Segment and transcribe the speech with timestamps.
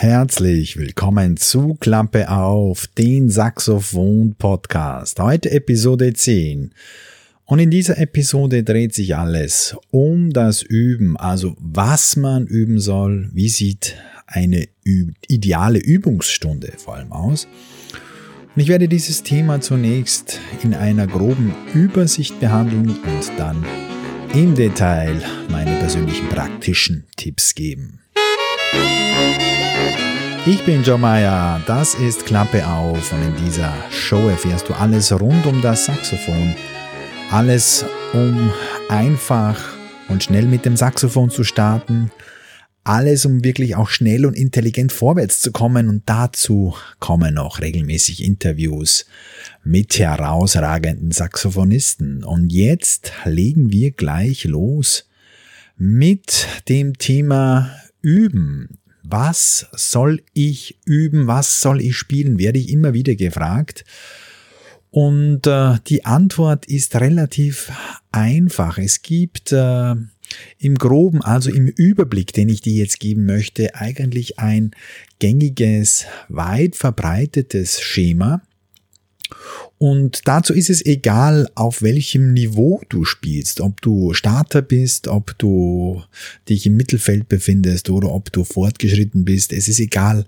[0.00, 5.20] Herzlich willkommen zu Klappe auf, den Saxophon Podcast.
[5.20, 6.72] Heute Episode 10.
[7.44, 13.28] Und in dieser Episode dreht sich alles um das Üben, also was man üben soll,
[13.34, 14.68] wie sieht eine
[15.28, 17.46] ideale Übungsstunde vor allem aus.
[18.56, 23.62] Und ich werde dieses Thema zunächst in einer groben Übersicht behandeln und dann
[24.32, 25.20] im Detail
[25.50, 28.00] meine persönlichen praktischen Tipps geben.
[30.50, 35.12] Ich bin Joe Meyer, das ist Klappe auf und in dieser Show erfährst du alles
[35.12, 36.56] rund um das Saxophon.
[37.30, 38.50] Alles um
[38.88, 42.10] einfach und schnell mit dem Saxophon zu starten.
[42.82, 48.24] Alles um wirklich auch schnell und intelligent vorwärts zu kommen und dazu kommen noch regelmäßig
[48.24, 49.06] Interviews
[49.62, 52.24] mit herausragenden Saxophonisten.
[52.24, 55.08] Und jetzt legen wir gleich los
[55.76, 57.70] mit dem Thema
[58.02, 58.79] Üben.
[59.10, 61.26] Was soll ich üben?
[61.26, 62.38] Was soll ich spielen?
[62.38, 63.84] Werde ich immer wieder gefragt.
[64.90, 67.72] Und äh, die Antwort ist relativ
[68.12, 68.78] einfach.
[68.78, 69.94] Es gibt äh,
[70.58, 74.72] im groben, also im Überblick, den ich dir jetzt geben möchte, eigentlich ein
[75.18, 78.42] gängiges, weit verbreitetes Schema.
[79.78, 85.38] Und dazu ist es egal, auf welchem Niveau du spielst, ob du Starter bist, ob
[85.38, 86.02] du
[86.48, 89.52] dich im Mittelfeld befindest oder ob du fortgeschritten bist.
[89.52, 90.26] Es ist egal,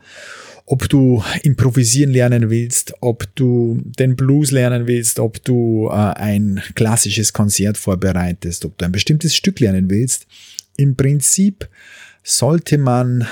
[0.65, 6.63] ob du improvisieren lernen willst, ob du den Blues lernen willst, ob du äh, ein
[6.75, 10.27] klassisches Konzert vorbereitest, ob du ein bestimmtes Stück lernen willst.
[10.77, 11.69] Im Prinzip
[12.23, 13.27] sollte man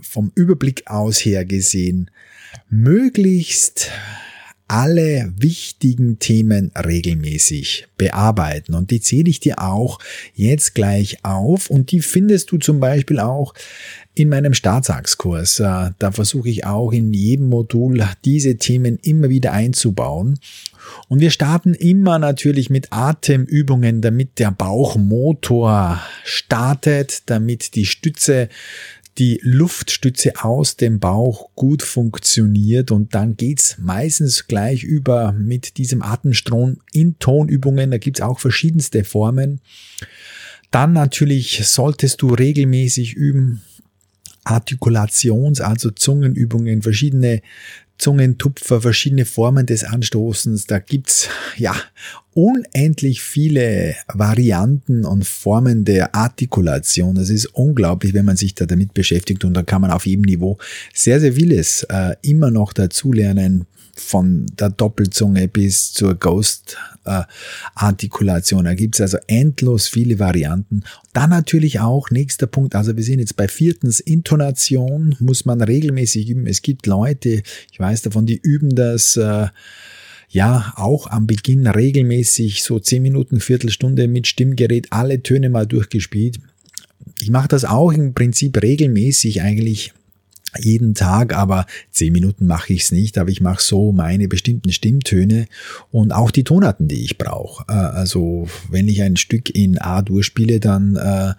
[0.00, 2.10] vom Überblick aus her gesehen
[2.68, 3.90] möglichst
[4.68, 8.74] alle wichtigen Themen regelmäßig bearbeiten.
[8.74, 9.98] Und die zähle ich dir auch
[10.34, 11.70] jetzt gleich auf.
[11.70, 13.54] Und die findest du zum Beispiel auch
[14.14, 15.60] in meinem Startsaxkurs.
[15.60, 20.40] Äh, da versuche ich auch in jedem Modul diese Themen immer wieder einzubauen.
[21.08, 28.48] Und wir starten immer natürlich mit Atemübungen, damit der Bauchmotor startet, damit die Stütze
[29.18, 36.02] die Luftstütze aus dem Bauch gut funktioniert und dann geht's meistens gleich über mit diesem
[36.02, 37.90] Atemstrom in Tonübungen.
[37.90, 39.60] Da gibt's auch verschiedenste Formen.
[40.70, 43.62] Dann natürlich solltest du regelmäßig üben.
[44.44, 47.42] Artikulations-, also Zungenübungen, verschiedene
[47.98, 50.66] Zungentupfer, verschiedene Formen des Anstoßens.
[50.66, 51.74] Da gibt's ja
[52.34, 57.14] unendlich viele Varianten und Formen der Artikulation.
[57.14, 60.22] Das ist unglaublich, wenn man sich da damit beschäftigt und da kann man auf jedem
[60.22, 60.58] Niveau
[60.92, 68.64] sehr, sehr vieles äh, immer noch dazulernen von der Doppelzunge bis zur Ghost-Artikulation.
[68.64, 70.82] da gibt's also endlos viele Varianten.
[71.12, 76.28] Dann natürlich auch, nächster Punkt, also wir sind jetzt bei viertens, Intonation muss man regelmäßig
[76.28, 76.46] üben.
[76.46, 77.42] Es gibt Leute,
[77.72, 79.46] ich weiß davon, die üben das äh,
[80.28, 86.38] ja auch am Beginn regelmäßig so zehn Minuten, Viertelstunde mit Stimmgerät alle Töne mal durchgespielt.
[87.20, 89.94] Ich mache das auch im Prinzip regelmäßig eigentlich
[90.60, 94.72] jeden Tag, aber zehn Minuten mache ich es nicht, aber ich mache so meine bestimmten
[94.72, 95.46] Stimmtöne
[95.90, 97.64] und auch die Tonarten, die ich brauche.
[97.68, 101.34] Äh, also wenn ich ein Stück in A-Dur spiele, dann äh,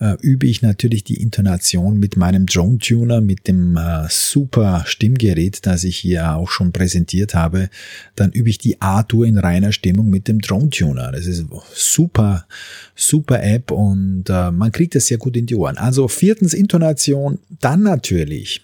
[0.00, 5.66] äh, übe ich natürlich die Intonation mit meinem Drone Tuner, mit dem äh, super Stimmgerät,
[5.66, 7.68] das ich hier auch schon präsentiert habe.
[8.16, 11.12] Dann übe ich die A-Dur in reiner Stimmung mit dem Drone Tuner.
[11.12, 11.44] Das ist
[11.74, 12.46] super,
[12.94, 15.76] super App und äh, man kriegt das sehr gut in die Ohren.
[15.76, 18.59] Also viertens Intonation, dann natürlich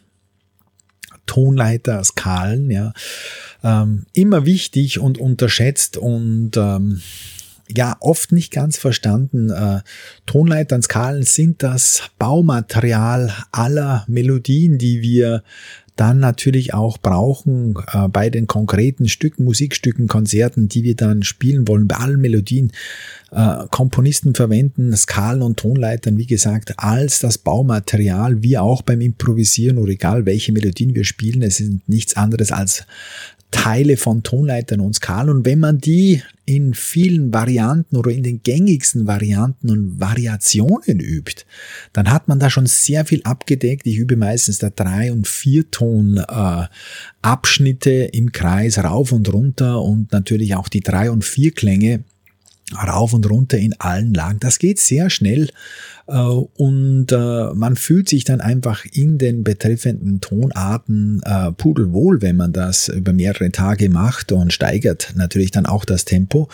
[1.26, 2.92] Tonleiter, Skalen, ja,
[3.62, 7.03] ähm, immer wichtig und unterschätzt und ähm,
[7.75, 9.50] ja oft nicht ganz verstanden.
[9.50, 9.81] Äh,
[10.26, 15.42] Tonleitern, Skalen sind das Baumaterial aller Melodien, die wir
[15.97, 21.66] dann natürlich auch brauchen äh, bei den konkreten Stücken, Musikstücken, Konzerten, die wir dann spielen
[21.66, 22.70] wollen, bei allen Melodien.
[23.32, 29.78] Äh, Komponisten verwenden Skalen und Tonleitern, wie gesagt, als das Baumaterial, wie auch beim Improvisieren
[29.78, 31.43] oder egal welche Melodien wir spielen.
[31.43, 32.87] Es sind nichts anderes als
[33.50, 35.31] Teile von Tonleitern und Skalen.
[35.31, 41.44] Und wenn man die in vielen Varianten oder in den gängigsten Varianten und Variationen übt,
[41.93, 43.87] dann hat man da schon sehr viel abgedeckt.
[43.87, 46.67] Ich übe meistens da drei und vier Ton äh,
[47.23, 52.05] Abschnitte im Kreis rauf und runter und natürlich auch die drei und vier Klänge
[52.74, 54.40] rauf und runter in allen Lagen.
[54.40, 55.50] Das geht sehr schnell
[56.06, 62.36] äh, und äh, man fühlt sich dann einfach in den betreffenden Tonarten äh, pudelwohl, wenn
[62.36, 66.48] man das über mehrere Tage macht und steigert natürlich dann auch das Tempo.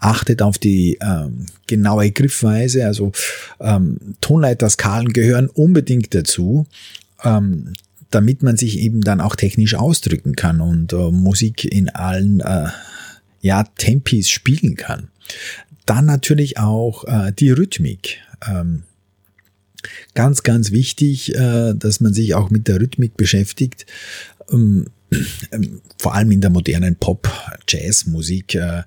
[0.00, 3.12] Achtet auf die ähm, genaue Griffweise, also
[3.60, 6.66] ähm, Tonleiterskalen gehören unbedingt dazu.
[7.24, 7.74] Ähm,
[8.10, 12.66] damit man sich eben dann auch technisch ausdrücken kann und äh, Musik in allen äh,
[13.42, 15.08] ja, Tempis spielen kann.
[15.84, 18.20] Dann natürlich auch äh, die Rhythmik.
[18.48, 18.84] Ähm,
[20.14, 23.84] ganz, ganz wichtig, äh, dass man sich auch mit der Rhythmik beschäftigt.
[24.50, 24.86] Ähm,
[25.50, 28.82] ähm, vor allem in der modernen Pop-Jazz-Musik äh,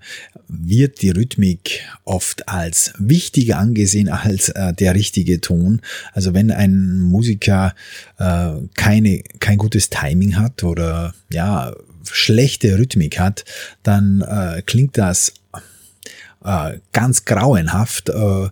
[0.48, 5.82] wird die Rhythmik oft als wichtiger angesehen als äh, der richtige Ton.
[6.14, 7.76] Also wenn ein Musiker
[8.18, 11.74] äh, keine, kein gutes Timing hat oder ja,
[12.12, 13.46] schlechte Rhythmik hat,
[13.84, 15.34] dann äh, klingt das
[16.44, 18.10] äh, ganz grauenhaft.
[18.10, 18.50] Äh,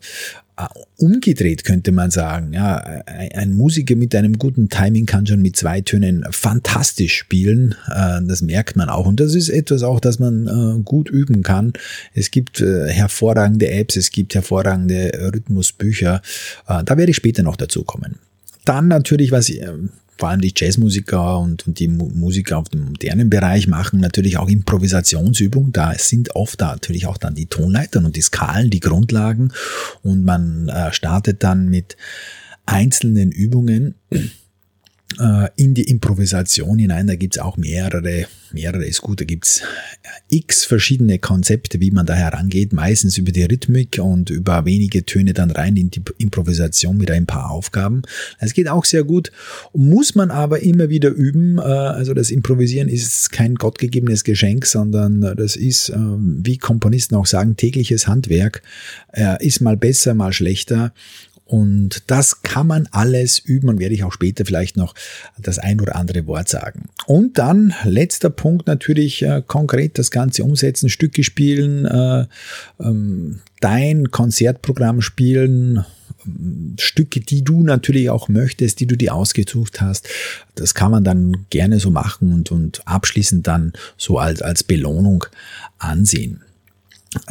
[0.55, 0.67] äh,
[0.97, 2.53] umgedreht könnte man sagen.
[2.53, 7.75] Ja, ein Musiker mit einem guten Timing kann schon mit zwei Tönen fantastisch spielen.
[7.87, 9.07] Äh, das merkt man auch.
[9.07, 11.73] Und das ist etwas auch, das man äh, gut üben kann.
[12.13, 16.21] Es gibt hervorragende Apps, es gibt hervorragende Rhythmusbücher.
[16.67, 18.19] Da werde ich später noch dazu kommen.
[18.65, 19.51] Dann natürlich, was
[20.17, 24.47] vor allem die Jazzmusiker und, und die Musiker auf dem modernen Bereich machen natürlich auch
[24.47, 25.71] Improvisationsübungen.
[25.71, 29.51] Da sind oft da natürlich auch dann die Tonleitern und die Skalen, die Grundlagen.
[30.01, 31.97] Und man äh, startet dann mit
[32.65, 33.95] einzelnen Übungen
[35.55, 37.07] in die Improvisation hinein.
[37.07, 39.61] Da gibt's auch mehrere, mehrere ist gut, da gibt's
[40.29, 45.33] x verschiedene Konzepte, wie man da herangeht, meistens über die Rhythmik und über wenige Töne
[45.33, 48.01] dann rein in die Improvisation mit ein paar Aufgaben.
[48.39, 49.31] Das geht auch sehr gut,
[49.73, 51.57] muss man aber immer wieder üben.
[51.57, 57.25] Äh, also das Improvisieren ist kein gottgegebenes Geschenk, sondern das ist, äh, wie Komponisten auch
[57.25, 58.61] sagen, tägliches Handwerk.
[59.39, 60.91] Ist mal besser, mal schlechter.
[61.53, 64.95] Und das kann man alles üben und werde ich auch später vielleicht noch
[65.37, 66.89] das ein oder andere Wort sagen.
[67.05, 72.25] Und dann letzter Punkt natürlich äh, konkret das Ganze umsetzen, Stücke spielen, äh,
[72.79, 75.85] ähm, dein Konzertprogramm spielen,
[76.25, 80.09] ähm, Stücke, die du natürlich auch möchtest, die du dir ausgesucht hast.
[80.55, 85.25] Das kann man dann gerne so machen und, und abschließend dann so als, als Belohnung
[85.77, 86.41] ansehen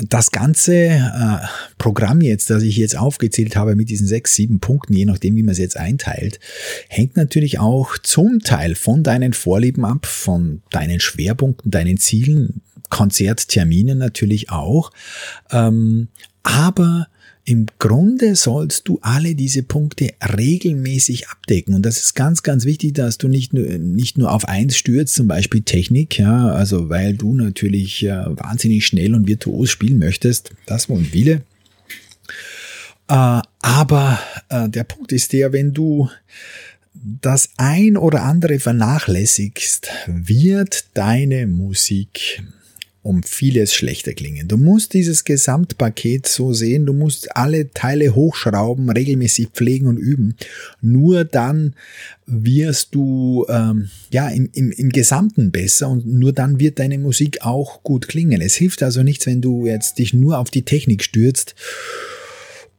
[0.08, 1.38] das ganze äh,
[1.78, 5.42] Programm jetzt, das ich jetzt aufgezählt habe mit diesen sechs, sieben Punkten, je nachdem, wie
[5.42, 6.40] man es jetzt einteilt,
[6.88, 13.98] hängt natürlich auch zum Teil von deinen Vorlieben ab, von deinen Schwerpunkten, deinen Zielen, Konzertterminen
[13.98, 14.90] natürlich auch.
[15.50, 16.08] Ähm,
[16.42, 17.08] aber
[17.44, 21.74] im Grunde sollst du alle diese Punkte regelmäßig abdecken.
[21.74, 25.14] Und das ist ganz, ganz wichtig, dass du nicht nur, nicht nur auf eins stürzt,
[25.14, 30.50] zum Beispiel Technik, ja, also weil du natürlich äh, wahnsinnig schnell und virtuos spielen möchtest.
[30.66, 31.42] Das wollen viele.
[33.08, 36.08] Äh, aber äh, der Punkt ist der, wenn du
[36.94, 42.42] das ein oder andere vernachlässigst, wird deine Musik
[43.02, 44.46] um vieles schlechter klingen.
[44.46, 50.36] Du musst dieses Gesamtpaket so sehen, du musst alle Teile hochschrauben, regelmäßig pflegen und üben.
[50.80, 51.74] Nur dann
[52.26, 57.44] wirst du ähm, ja im, im, im Gesamten besser und nur dann wird deine Musik
[57.44, 58.40] auch gut klingen.
[58.40, 61.56] Es hilft also nichts, wenn du jetzt dich nur auf die Technik stürzt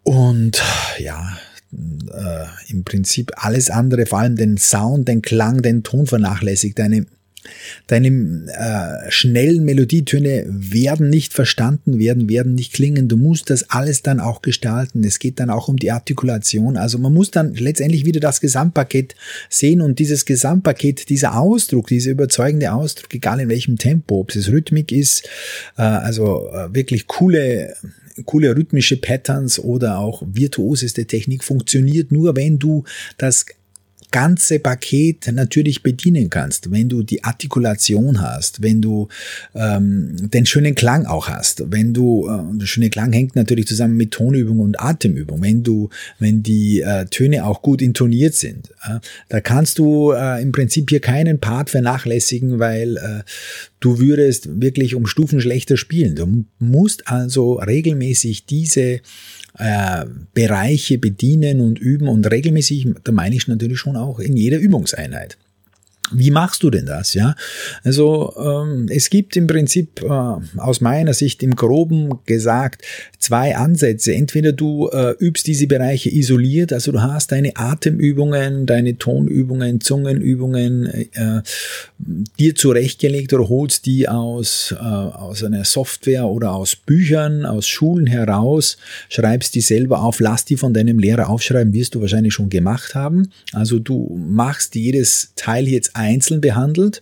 [0.03, 0.61] und
[0.99, 1.37] ja,
[1.73, 7.05] äh, im Prinzip alles andere, vor allem den Sound, den Klang, den Ton vernachlässigt, deine
[7.87, 13.07] Deine äh, schnellen Melodietöne werden nicht verstanden werden, werden nicht klingen.
[13.07, 15.03] Du musst das alles dann auch gestalten.
[15.03, 16.77] Es geht dann auch um die Artikulation.
[16.77, 19.15] Also man muss dann letztendlich wieder das Gesamtpaket
[19.49, 24.49] sehen und dieses Gesamtpaket, dieser Ausdruck, dieser überzeugende Ausdruck, egal in welchem Tempo, ob es
[24.49, 25.27] Rhythmik ist,
[25.77, 27.75] äh, also äh, wirklich coole
[28.25, 32.83] coole rhythmische Patterns oder auch virtuoseste Technik funktioniert nur, wenn du
[33.17, 33.47] das
[34.13, 39.09] ganze Paket natürlich bedienen kannst, wenn du die Artikulation hast, wenn du
[39.55, 43.97] ähm, den schönen Klang auch hast, wenn du, äh, der schöne Klang hängt natürlich zusammen
[43.97, 45.89] mit Tonübung und Atemübung, wenn du,
[46.19, 50.91] wenn die äh, Töne auch gut intoniert sind, äh, da kannst du äh, im Prinzip
[50.91, 53.23] hier keinen Part vernachlässigen, weil äh,
[53.79, 56.15] du würdest wirklich um Stufen schlechter spielen.
[56.15, 59.01] Du musst also regelmäßig diese
[60.33, 65.37] Bereiche bedienen und üben und regelmäßig, da meine ich natürlich schon auch in jeder Übungseinheit.
[66.11, 67.13] Wie machst du denn das?
[67.13, 67.35] Ja,
[67.83, 72.83] also ähm, es gibt im Prinzip äh, aus meiner Sicht im Groben gesagt
[73.19, 74.13] zwei Ansätze.
[74.13, 80.85] Entweder du äh, übst diese Bereiche isoliert, also du hast deine Atemübungen, deine Tonübungen, Zungenübungen
[81.13, 81.41] äh,
[82.37, 88.07] dir zurechtgelegt oder holst die aus äh, aus einer Software oder aus Büchern, aus Schulen
[88.07, 88.77] heraus,
[89.09, 92.93] schreibst die selber auf, lass die von deinem Lehrer aufschreiben, wirst du wahrscheinlich schon gemacht
[92.93, 93.31] haben.
[93.51, 97.01] Also du machst jedes Teil jetzt einzeln behandelt.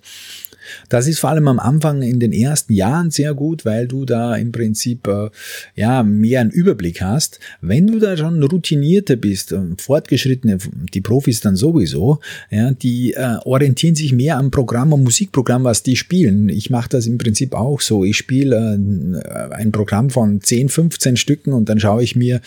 [0.90, 4.36] Das ist vor allem am Anfang in den ersten Jahren sehr gut, weil du da
[4.36, 5.30] im Prinzip äh,
[5.76, 7.40] ja mehr einen Überblick hast.
[7.62, 10.58] Wenn du da schon routinierter bist, äh, fortgeschrittene,
[10.94, 15.84] die Profis dann sowieso, ja, die äh, orientieren sich mehr am Programm, am Musikprogramm, was
[15.84, 16.50] die spielen.
[16.50, 18.04] Ich mache das im Prinzip auch so.
[18.04, 22.42] Ich spiele äh, ein Programm von 10, 15 Stücken und dann schaue ich mir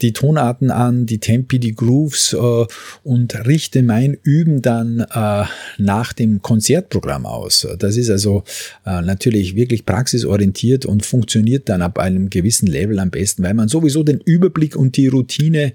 [0.00, 2.66] die Tonarten an, die Tempi, die Grooves äh,
[3.04, 5.44] und richte mein Üben dann äh,
[5.78, 7.51] nach dem Konzertprogramm aus.
[7.78, 8.44] Das ist also
[8.86, 13.68] äh, natürlich wirklich praxisorientiert und funktioniert dann ab einem gewissen Level am besten, weil man
[13.68, 15.72] sowieso den Überblick und die Routine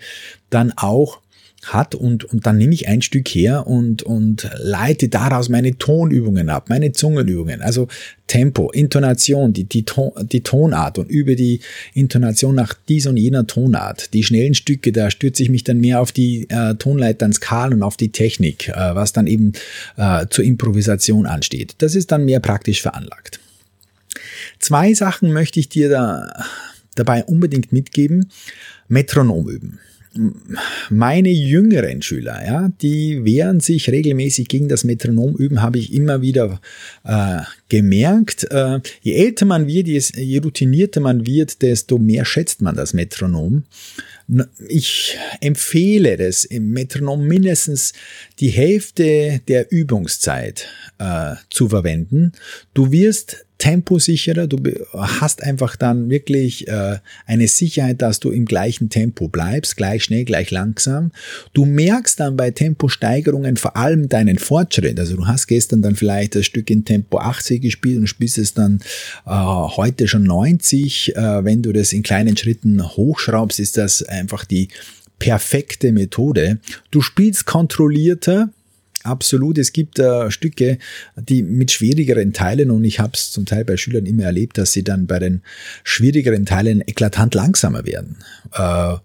[0.50, 1.22] dann auch
[1.66, 6.50] hat und, und dann nehme ich ein Stück her und, und leite daraus meine Tonübungen
[6.50, 7.62] ab, meine Zungenübungen.
[7.62, 7.88] Also
[8.28, 11.62] Tempo, Intonation, die, die, Ton, die Tonart und über die
[11.94, 14.14] Intonation nach dieser und jener Tonart.
[14.14, 17.84] Die schnellen Stücke, da stürze ich mich dann mehr auf die äh, Tonleitern Skalen und
[17.84, 19.54] auf die Technik, äh, was dann eben
[19.98, 21.76] äh, zur Improvisation ansteht.
[21.80, 23.40] Das ist dann mehr praktisch veranlagt.
[24.60, 26.46] Zwei Sachen möchte ich dir da
[26.96, 28.30] dabei unbedingt mitgeben.
[28.88, 29.80] Metronom üben
[30.90, 36.22] meine jüngeren Schüler, ja, die wehren sich regelmäßig gegen das Metronom üben, habe ich immer
[36.22, 36.60] wieder
[37.04, 38.46] äh, gemerkt.
[38.52, 42.94] Äh, je älter man wird, je, je routinierter man wird, desto mehr schätzt man das
[42.94, 43.64] Metronom.
[44.68, 47.94] Ich empfehle das im Metronom mindestens
[48.40, 50.68] die Hälfte der Übungszeit
[51.00, 52.34] äh, zu verwenden.
[52.74, 54.58] Du wirst temposicherer, du
[54.94, 60.26] hast einfach dann wirklich äh, eine Sicherheit, dass du im gleichen Tempo bleibst, gleich schnell,
[60.26, 61.12] gleich langsam.
[61.54, 65.00] Du merkst dann bei Temposteigerungen vor allem deinen Fortschritt.
[65.00, 68.54] Also du hast gestern dann vielleicht das Stück in Tempo 80 gespielt und spielst es
[68.54, 68.80] dann
[69.26, 71.16] äh, heute schon 90.
[71.16, 74.68] Äh, wenn du das in kleinen Schritten hochschraubst, ist das einfach die
[75.20, 76.60] perfekte Methode.
[76.92, 78.50] Du spielst kontrollierter,
[79.08, 80.80] Absolut, es gibt äh, Stücke,
[81.16, 84.74] die mit schwierigeren Teilen und ich habe es zum Teil bei Schülern immer erlebt, dass
[84.74, 85.42] sie dann bei den
[85.86, 88.18] schwierigeren Teilen eklatant langsamer werden.
[88.54, 88.96] Äh,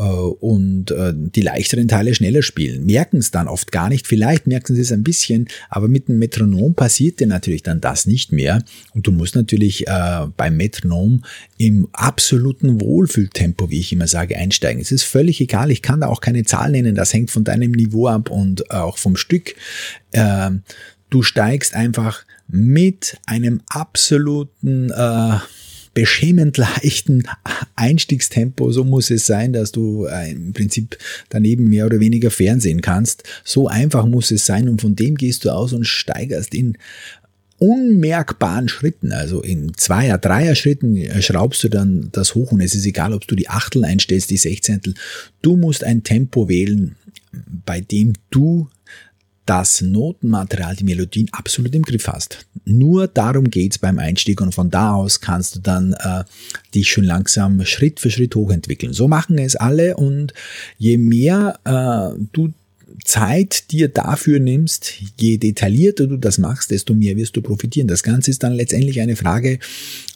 [0.00, 2.86] und äh, die leichteren Teile schneller spielen.
[2.86, 4.06] Merken es dann oft gar nicht.
[4.06, 8.06] Vielleicht merken sie es ein bisschen, aber mit dem Metronom passiert dir natürlich dann das
[8.06, 8.64] nicht mehr.
[8.92, 11.24] Und du musst natürlich äh, beim Metronom
[11.58, 14.82] im absoluten Wohlfühltempo, wie ich immer sage, einsteigen.
[14.82, 15.70] Es ist völlig egal.
[15.70, 16.94] Ich kann da auch keine Zahl nennen.
[16.94, 19.54] Das hängt von deinem Niveau ab und auch vom Stück.
[20.10, 20.50] Äh,
[21.10, 25.38] du steigst einfach mit einem absoluten äh,
[25.94, 27.22] beschämend leichten
[27.76, 28.70] Einstiegstempo.
[28.72, 30.98] So muss es sein, dass du äh, im Prinzip
[31.28, 33.22] daneben mehr oder weniger Fernsehen kannst.
[33.44, 36.76] So einfach muss es sein und von dem gehst du aus und steigerst in
[37.58, 42.84] unmerkbaren Schritten, also in Zweier-, Dreier-Schritten äh, schraubst du dann das hoch und es ist
[42.84, 44.94] egal, ob du die Achtel einstellst, die Sechzehntel.
[45.40, 46.96] Du musst ein Tempo wählen,
[47.64, 48.68] bei dem du
[49.46, 52.46] das Notenmaterial, die Melodien absolut im Griff hast.
[52.64, 56.24] Nur darum geht's beim Einstieg und von da aus kannst du dann äh,
[56.74, 58.92] dich schon langsam Schritt für Schritt hochentwickeln.
[58.92, 60.32] So machen es alle und
[60.78, 62.52] je mehr äh, du
[63.04, 67.88] Zeit dir dafür nimmst, je detaillierter du das machst, desto mehr wirst du profitieren.
[67.88, 69.58] Das Ganze ist dann letztendlich eine Frage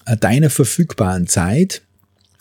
[0.07, 1.83] äh, deiner verfügbaren Zeit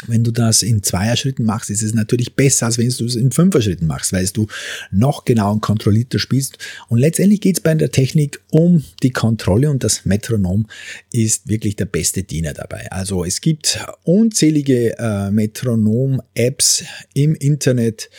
[0.05, 3.31] wenn du das in Zweier-Schritten machst, ist es natürlich besser, als wenn du es in
[3.31, 4.45] Fünfer-Schritten machst, weil du
[4.91, 6.59] noch genau und kontrollierter spielst.
[6.87, 10.67] Und letztendlich geht es bei der Technik um die Kontrolle und das Metronom
[11.11, 12.91] ist wirklich der beste Diener dabei.
[12.91, 16.83] Also es gibt unzählige äh, Metronom-Apps
[17.15, 18.11] im Internet,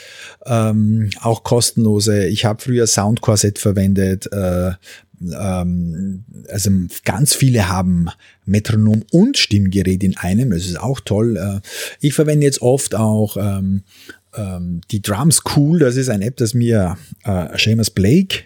[0.46, 2.26] ähm, auch kostenlose.
[2.26, 4.72] Ich habe früher Soundcorset verwendet, äh,
[5.20, 6.70] ähm, also
[7.04, 8.08] ganz viele haben
[8.44, 11.36] Metronom und Stimmgerät in einem, das ist auch toll.
[11.36, 11.60] Äh,
[12.00, 13.82] ich verwende jetzt oft auch ähm,
[14.36, 18.40] ähm, die Drums Cool, das ist ein App, das mir äh, Seamus Blake,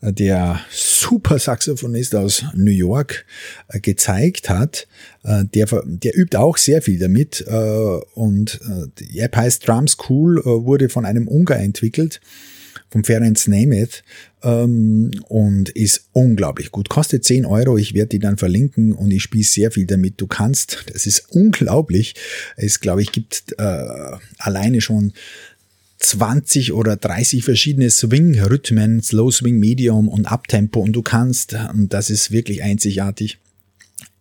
[0.00, 3.24] äh, der super Saxophonist aus New York,
[3.82, 4.86] gezeigt hat.
[5.22, 7.44] Der, der übt auch sehr viel damit
[8.14, 8.58] und
[8.98, 12.22] die App heißt Drums Cool, wurde von einem Ungar entwickelt
[12.90, 14.02] vom Ferenc Nemeth
[14.42, 16.88] ähm, und ist unglaublich gut.
[16.88, 20.20] Kostet 10 Euro, ich werde die dann verlinken und ich spiele sehr viel damit.
[20.20, 22.14] Du kannst, das ist unglaublich.
[22.56, 25.12] Es, glaube ich, gibt äh, alleine schon
[25.98, 32.08] 20 oder 30 verschiedene Swing-Rhythmen, Slow Swing, Medium und Uptempo und du kannst, und das
[32.08, 33.38] ist wirklich einzigartig,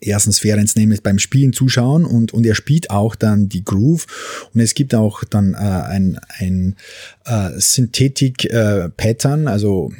[0.01, 4.61] erstens Ferenc nämlich beim Spielen zuschauen und, und er spielt auch dann die Groove und
[4.61, 6.75] es gibt auch dann äh, ein, ein
[7.25, 8.89] äh, Synthetic äh,
[9.45, 9.91] also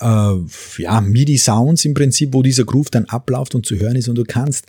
[0.00, 4.16] äh, ja, MIDI-Sounds im Prinzip, wo dieser Groove dann abläuft und zu hören ist und
[4.16, 4.66] du kannst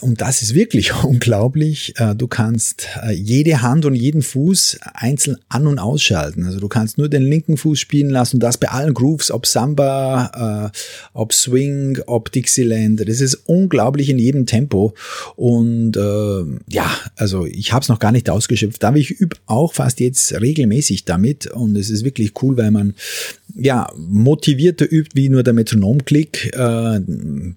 [0.00, 5.36] und das ist wirklich unglaublich, äh, du kannst äh, jede Hand und jeden Fuß einzeln
[5.48, 6.44] an- und ausschalten.
[6.44, 9.46] Also du kannst nur den linken Fuß spielen lassen und das bei allen Grooves, ob
[9.46, 10.78] Samba, äh,
[11.12, 13.06] ob Swing, ob Dixieland.
[13.08, 14.94] Das ist unglaublich in jedem Tempo.
[15.36, 18.84] Und äh, ja, also ich habe es noch gar nicht ausgeschöpft.
[18.84, 22.94] Aber ich übe auch fast jetzt regelmäßig damit und es ist wirklich cool, weil man
[23.56, 26.54] ja, motivierter übt wie nur der Metronomklick.
[26.54, 27.00] Äh,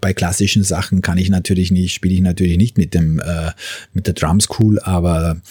[0.02, 3.52] bei klassischen Sachen kann ich natürlich nicht, spiele ich natürlich nicht mit dem äh,
[3.94, 5.42] mit der Drum School, aber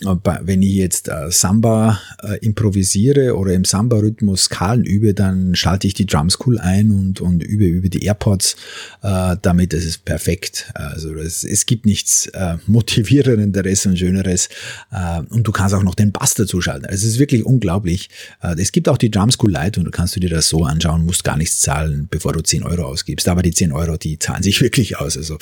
[0.00, 5.94] wenn ich jetzt äh, Samba äh, improvisiere oder im Samba-Rhythmus Skalen übe, dann schalte ich
[5.94, 8.54] die Drum School ein und, und übe über die AirPods.
[9.02, 10.70] Äh, damit ist es perfekt.
[10.74, 14.48] Also das, es gibt nichts äh, motivierenderes und schöneres.
[14.92, 16.86] Äh, und du kannst auch noch den Bass dazu schalten.
[16.86, 18.08] Also es ist wirklich unglaublich.
[18.40, 21.04] Äh, es gibt auch die Drum School Lite und kannst du dir das so anschauen,
[21.04, 23.28] musst gar nichts zahlen, bevor du 10 Euro ausgibst.
[23.28, 25.16] Aber die 10 Euro, die zahlen sich wirklich aus.
[25.16, 25.38] Also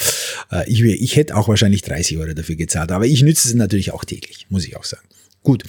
[0.50, 3.92] äh, ich, ich hätte auch wahrscheinlich 30 Euro dafür gezahlt, aber ich nütze es natürlich
[3.92, 5.06] auch täglich muss ich auch sagen.
[5.42, 5.64] Gut.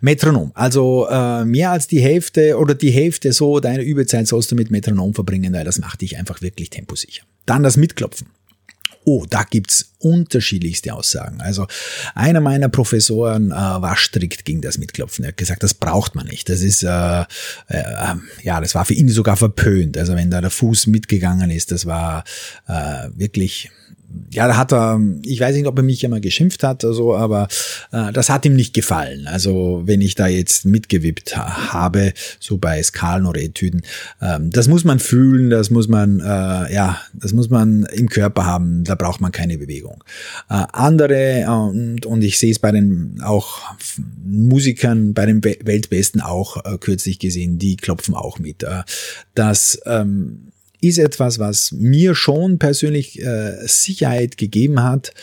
[0.00, 0.52] Metronom.
[0.54, 4.70] Also äh, mehr als die Hälfte oder die Hälfte so deiner Übezeit sollst du mit
[4.70, 7.24] Metronom verbringen, weil das macht dich einfach wirklich temposicher.
[7.44, 8.28] Dann das Mitklopfen.
[9.04, 11.40] Oh, da gibt's unterschiedlichste Aussagen.
[11.40, 11.66] Also
[12.14, 15.24] einer meiner Professoren äh, war strikt gegen das Mitklopfen.
[15.24, 16.48] Er hat gesagt, das braucht man nicht.
[16.48, 19.96] Das ist äh, äh, ja, das war für ihn sogar verpönt.
[19.96, 22.24] Also wenn da der Fuß mitgegangen ist, das war
[22.68, 23.70] äh, wirklich
[24.30, 27.14] ja, da hat er, ich weiß nicht, ob er mich immer geschimpft hat oder so,
[27.14, 27.48] aber
[27.92, 29.26] äh, das hat ihm nicht gefallen.
[29.26, 33.82] Also wenn ich da jetzt mitgewippt ha habe, so bei Skalen oder Etüden,
[34.20, 38.46] ähm, das muss man fühlen, das muss man, äh, ja, das muss man im Körper
[38.46, 40.02] haben, da braucht man keine Bewegung.
[40.48, 43.60] Äh, andere, und, und ich sehe es bei den auch
[44.24, 48.62] Musikern, bei den Weltbesten auch äh, kürzlich gesehen, die klopfen auch mit.
[48.62, 48.82] Äh,
[49.34, 50.52] das ähm,
[50.82, 55.14] ist etwas, was mir schon persönlich äh, Sicherheit gegeben hat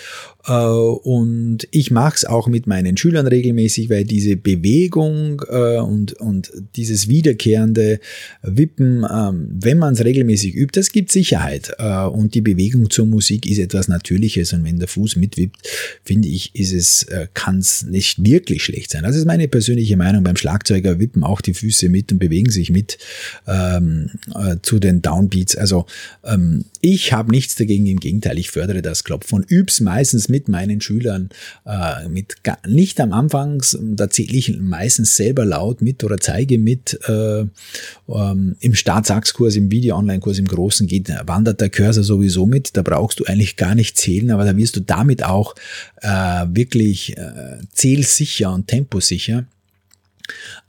[0.47, 6.51] und ich mache es auch mit meinen Schülern regelmäßig, weil diese Bewegung äh, und, und
[6.75, 7.99] dieses wiederkehrende
[8.41, 11.73] Wippen, ähm, wenn man es regelmäßig übt, das gibt Sicherheit.
[11.77, 14.53] Äh, und die Bewegung zur Musik ist etwas Natürliches.
[14.53, 15.57] Und wenn der Fuß mitwippt,
[16.03, 19.03] finde ich, ist es, kann es nicht wirklich schlecht sein.
[19.03, 20.23] Das ist meine persönliche Meinung.
[20.23, 22.97] Beim Schlagzeuger wippen auch die Füße mit und bewegen sich mit
[23.45, 25.55] ähm, äh, zu den Downbeats.
[25.55, 25.85] Also
[26.23, 30.47] ähm, ich habe nichts dagegen, im Gegenteil, ich fördere das Klopfen und üb's meistens mit
[30.47, 31.29] meinen Schülern,
[31.65, 32.35] äh, mit
[32.67, 36.99] nicht am Anfang, da zähle ich meistens selber laut mit oder zeige mit.
[37.07, 37.45] Äh,
[38.07, 43.19] ähm, Im Startsachskurs, im Video-Online-Kurs, im Großen geht, wandert der Cursor sowieso mit, da brauchst
[43.19, 45.55] du eigentlich gar nicht zählen, aber da wirst du damit auch
[46.01, 49.45] äh, wirklich äh, zählsicher und temposicher.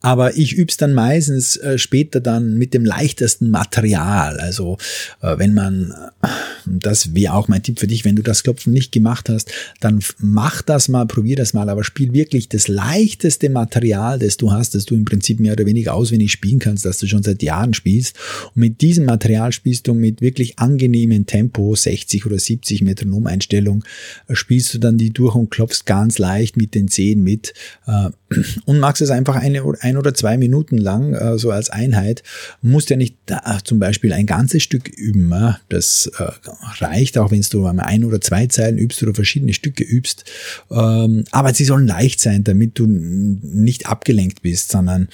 [0.02, 4.38] Aber ich üb's dann meistens äh, später dann mit dem leichtesten Material.
[4.38, 4.78] Also
[5.20, 6.28] äh, wenn man, äh,
[6.66, 10.00] das wäre auch mein Tipp für dich, wenn du das Klopfen nicht gemacht hast, dann
[10.18, 14.74] mach das mal, probier das mal, aber spiel wirklich das leichteste Material, das du hast,
[14.74, 17.74] das du im Prinzip mehr oder weniger auswendig spielen kannst, das du schon seit Jahren
[17.74, 18.16] spielst.
[18.54, 23.84] Und mit diesem Material spielst du mit wirklich angenehmem Tempo, 60 oder 70 Metronomeinstellung,
[24.28, 27.52] äh, spielst du dann die durch und klopfst ganz leicht mit den Zehen mit
[27.86, 28.10] äh,
[28.64, 32.22] und machst es einfach eine, ein oder zwei Minuten lang, äh, so als Einheit.
[32.62, 35.30] Musst ja nicht äh, zum Beispiel ein ganzes Stück üben.
[35.32, 36.30] Äh, das äh,
[36.82, 40.24] reicht, auch wenn du ein oder zwei Zeilen übst oder verschiedene Stücke übst.
[40.70, 45.08] Ähm, aber sie sollen leicht sein, damit du nicht abgelenkt bist, sondern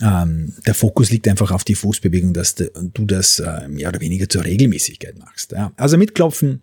[0.00, 4.28] ähm, der Fokus liegt einfach auf die Fußbewegung, dass du das äh, mehr oder weniger
[4.28, 5.52] zur Regelmäßigkeit machst.
[5.52, 5.72] Ja.
[5.76, 6.60] Also mitklopfen,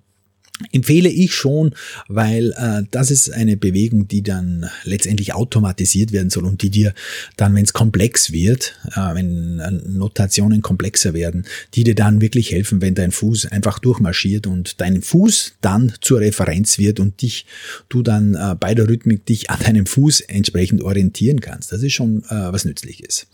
[0.71, 1.74] empfehle ich schon,
[2.08, 6.93] weil äh, das ist eine Bewegung, die dann letztendlich automatisiert werden soll und die dir
[7.38, 12.52] dann, wenn es komplex wird, äh, wenn äh, Notationen komplexer werden, die dir dann wirklich
[12.52, 17.45] helfen, wenn dein Fuß einfach durchmarschiert und dein Fuß dann zur Referenz wird und dich,
[17.89, 21.71] du dann äh, bei der Rhythmik dich an deinem Fuß entsprechend orientieren kannst.
[21.71, 23.28] Das ist schon äh, was Nützliches.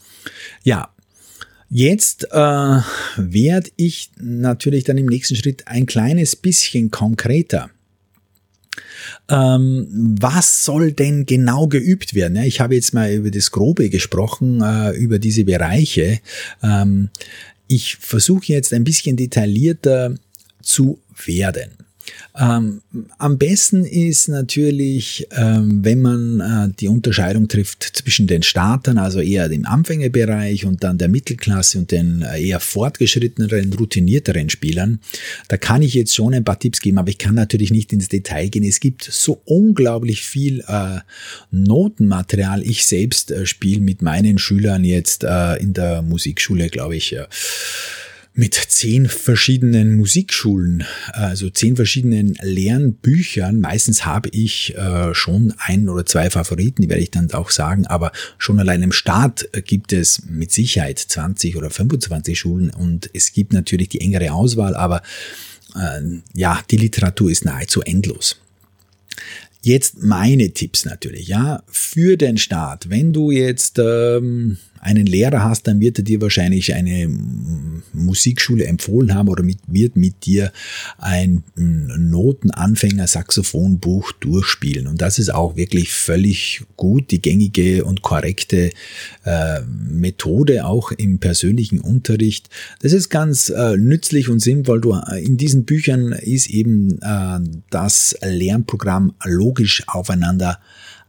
[0.64, 0.90] Ja,
[1.70, 2.80] Jetzt äh,
[3.18, 7.70] werde ich natürlich dann im nächsten Schritt ein kleines bisschen konkreter.
[9.30, 12.38] Ähm, was soll denn genau geübt werden?
[12.38, 16.20] Ja, ich habe jetzt mal über das Grobe gesprochen, äh, über diese Bereiche.
[16.64, 17.10] Ähm,
[17.68, 20.16] ich versuche jetzt ein bisschen detaillierter
[20.62, 21.77] zu werden.
[22.40, 22.82] Ähm,
[23.18, 29.20] am besten ist natürlich, ähm, wenn man äh, die Unterscheidung trifft zwischen den Startern, also
[29.20, 35.00] eher dem Anfängerbereich und dann der Mittelklasse und den äh, eher fortgeschritteneren, routinierteren Spielern.
[35.48, 38.08] Da kann ich jetzt schon ein paar Tipps geben, aber ich kann natürlich nicht ins
[38.08, 38.64] Detail gehen.
[38.64, 41.00] Es gibt so unglaublich viel äh,
[41.52, 42.64] Notenmaterial.
[42.64, 47.16] Ich selbst äh, spiele mit meinen Schülern jetzt äh, in der Musikschule, glaube ich,
[48.38, 53.60] mit zehn verschiedenen Musikschulen, also zehn verschiedenen Lernbüchern.
[53.60, 57.88] Meistens habe ich äh, schon ein oder zwei Favoriten, die werde ich dann auch sagen,
[57.88, 63.34] aber schon allein im Start gibt es mit Sicherheit 20 oder 25 Schulen und es
[63.34, 65.02] gibt natürlich die engere Auswahl, aber
[65.76, 68.38] äh, ja, die Literatur ist nahezu endlos.
[69.64, 72.92] Jetzt meine Tipps natürlich, ja, für den Start.
[72.92, 77.08] Wenn du jetzt ähm, einen Lehrer hast, dann wird er dir wahrscheinlich eine
[77.94, 80.52] Musikschule empfohlen haben oder mit, wird mit dir
[80.98, 84.88] ein Notenanfänger-Saxophonbuch durchspielen.
[84.88, 88.72] Und das ist auch wirklich völlig gut, die gängige und korrekte
[89.26, 92.50] äh, Methode, auch im persönlichen Unterricht.
[92.82, 94.82] Das ist ganz äh, nützlich und sinnvoll.
[94.82, 100.60] Du, äh, in diesen Büchern ist eben äh, das Lernprogramm logisch aufeinander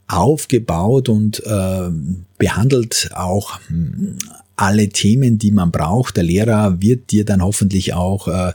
[0.08, 1.90] aufgebaut und äh,
[2.38, 4.18] behandelt auch hm,
[4.58, 6.16] alle Themen, die man braucht.
[6.16, 8.48] Der Lehrer wird dir dann hoffentlich auch äh,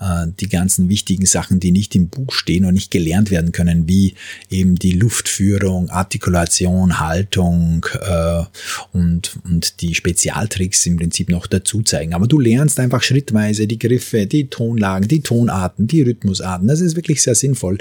[0.00, 3.88] äh, die ganzen wichtigen Sachen, die nicht im Buch stehen und nicht gelernt werden können,
[3.88, 4.14] wie
[4.50, 8.44] eben die Luftführung, Artikulation, Haltung äh,
[8.92, 12.14] und, und die Spezialtricks im Prinzip noch dazu zeigen.
[12.14, 16.68] Aber du lernst einfach schrittweise die Griffe, die Tonlagen, die Tonarten, die Rhythmusarten.
[16.68, 17.78] Das ist wirklich sehr sinnvoll.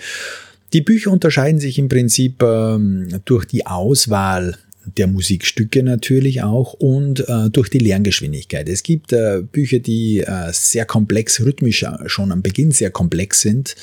[0.73, 4.57] Die Bücher unterscheiden sich im Prinzip ähm, durch die Auswahl
[4.95, 8.69] der Musikstücke natürlich auch und äh, durch die Lerngeschwindigkeit.
[8.69, 13.41] Es gibt äh, Bücher, die äh, sehr komplex, rhythmisch äh, schon am Beginn sehr komplex
[13.41, 13.75] sind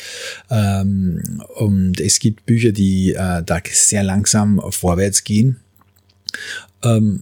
[0.51, 5.57] ähm, und es gibt Bücher, die äh, da sehr langsam vorwärts gehen.
[6.83, 7.20] Ähm,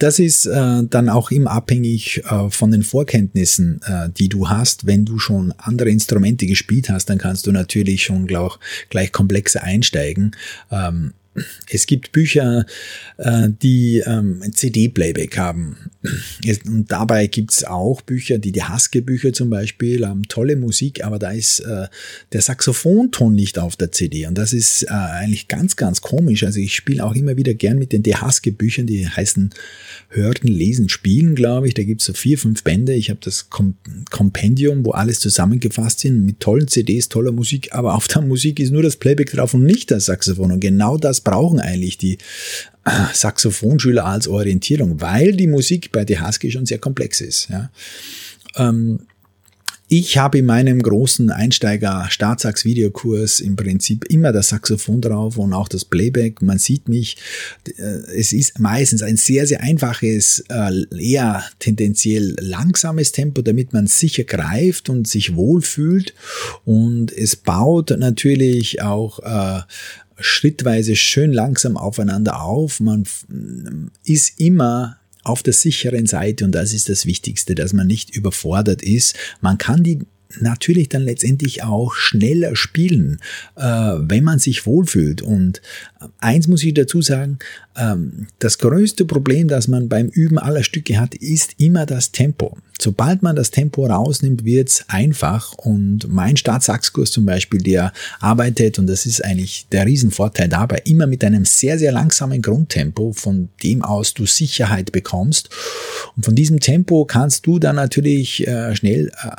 [0.00, 4.86] das ist äh, dann auch immer abhängig äh, von den Vorkenntnissen, äh, die du hast.
[4.86, 8.58] Wenn du schon andere Instrumente gespielt hast, dann kannst du natürlich schon glaub,
[8.88, 10.34] gleich komplexer einsteigen.
[10.70, 11.12] Ähm,
[11.70, 12.66] es gibt Bücher,
[13.18, 15.76] äh, die ähm, CD-Playback haben.
[16.66, 21.30] Und dabei gibt's auch Bücher, die die Haske-Bücher zum Beispiel haben tolle Musik, aber da
[21.30, 21.86] ist äh,
[22.32, 24.26] der Saxophonton nicht auf der CD.
[24.26, 26.42] Und das ist äh, eigentlich ganz, ganz komisch.
[26.42, 29.50] Also ich spiele auch immer wieder gern mit den De Haske-Büchern, die heißen
[30.08, 31.74] Hörten, Lesen, Spielen, glaube ich.
[31.74, 32.94] Da gibt's so vier, fünf Bände.
[32.94, 38.08] Ich habe das Kompendium, wo alles zusammengefasst sind, mit tollen CDs, toller Musik, aber auf
[38.08, 40.50] der Musik ist nur das Playback drauf und nicht das Saxophon.
[40.50, 42.18] Und genau das brauchen eigentlich die
[43.12, 47.48] Saxophonschüler als Orientierung, weil die Musik bei The Husky schon sehr komplex ist.
[47.50, 47.70] Ja.
[48.56, 49.00] Ähm,
[49.92, 55.52] ich habe in meinem großen Einsteiger Startsax Videokurs im Prinzip immer das Saxophon drauf und
[55.52, 56.42] auch das Playback.
[56.42, 57.16] Man sieht mich,
[57.66, 57.82] äh,
[58.16, 64.22] es ist meistens ein sehr, sehr einfaches, äh, eher tendenziell langsames Tempo, damit man sicher
[64.22, 66.14] greift und sich wohlfühlt.
[66.64, 69.62] Und es baut natürlich auch äh,
[70.20, 72.80] schrittweise schön langsam aufeinander auf.
[72.80, 73.04] Man
[74.04, 78.82] ist immer auf der sicheren Seite und das ist das Wichtigste, dass man nicht überfordert
[78.82, 79.16] ist.
[79.40, 80.00] Man kann die
[80.38, 83.20] natürlich dann letztendlich auch schneller spielen,
[83.56, 85.22] äh, wenn man sich wohlfühlt.
[85.22, 85.60] Und
[86.20, 87.38] eins muss ich dazu sagen,
[87.76, 92.56] ähm, das größte Problem, das man beim Üben aller Stücke hat, ist immer das Tempo.
[92.80, 95.52] Sobald man das Tempo rausnimmt, wird's einfach.
[95.54, 101.06] Und mein Startsaxkurs zum Beispiel, der arbeitet, und das ist eigentlich der Riesenvorteil dabei, immer
[101.06, 105.50] mit einem sehr, sehr langsamen Grundtempo, von dem aus du Sicherheit bekommst.
[106.16, 109.30] Und von diesem Tempo kannst du dann natürlich äh, schnell äh,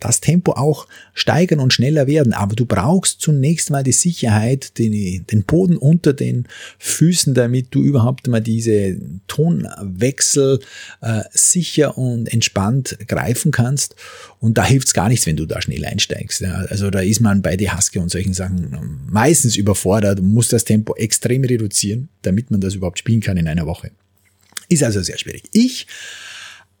[0.00, 2.32] das Tempo auch steigern und schneller werden.
[2.32, 6.46] Aber du brauchst zunächst mal die Sicherheit, den, den Boden unter den
[6.78, 10.60] Füßen, damit du überhaupt mal diese Tonwechsel
[11.00, 13.96] äh, sicher und entspannt greifen kannst.
[14.40, 16.40] Und da hilft's gar nichts, wenn du da schnell einsteigst.
[16.40, 16.54] Ja.
[16.68, 20.64] Also da ist man bei die Haske und solchen Sachen meistens überfordert und muss das
[20.64, 23.90] Tempo extrem reduzieren, damit man das überhaupt spielen kann in einer Woche.
[24.68, 25.42] Ist also sehr schwierig.
[25.52, 25.86] Ich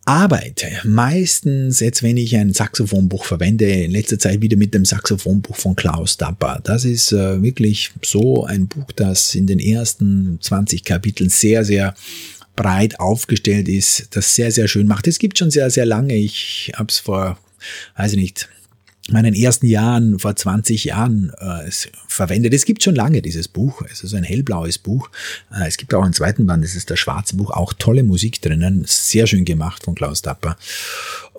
[0.04, 5.56] arbeite meistens jetzt, wenn ich ein Saxophonbuch verwende, in letzter Zeit wieder mit dem Saxophonbuch
[5.56, 6.60] von Klaus Dapper.
[6.64, 11.94] Das ist äh, wirklich so ein Buch, das in den ersten 20 Kapiteln sehr, sehr
[12.56, 15.06] breit aufgestellt ist, das sehr, sehr schön macht.
[15.06, 16.16] Es gibt schon sehr, sehr lange.
[16.16, 17.38] Ich habe es vor,
[17.96, 18.48] weiß ich nicht,
[19.10, 21.70] meinen ersten Jahren, vor 20 Jahren äh,
[22.06, 22.54] verwendet.
[22.54, 25.10] Es gibt schon lange dieses Buch, es ist ein hellblaues Buch.
[25.52, 28.40] Äh, es gibt auch einen zweiten Band, das ist das schwarze Buch, auch tolle Musik
[28.40, 30.56] drinnen, sehr schön gemacht von Klaus Dapper.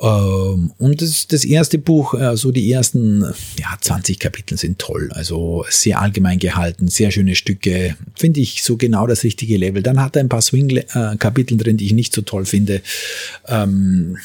[0.02, 3.22] Ähm, und das, das erste Buch, äh, so die ersten
[3.60, 8.78] ja, 20 Kapitel sind toll, also sehr allgemein gehalten, sehr schöne Stücke, finde ich so
[8.78, 9.84] genau das richtige Level.
[9.84, 12.82] Dann hat er ein paar Swing-Kapitel drin, die ich nicht so toll finde.
[13.48, 14.18] Ähm,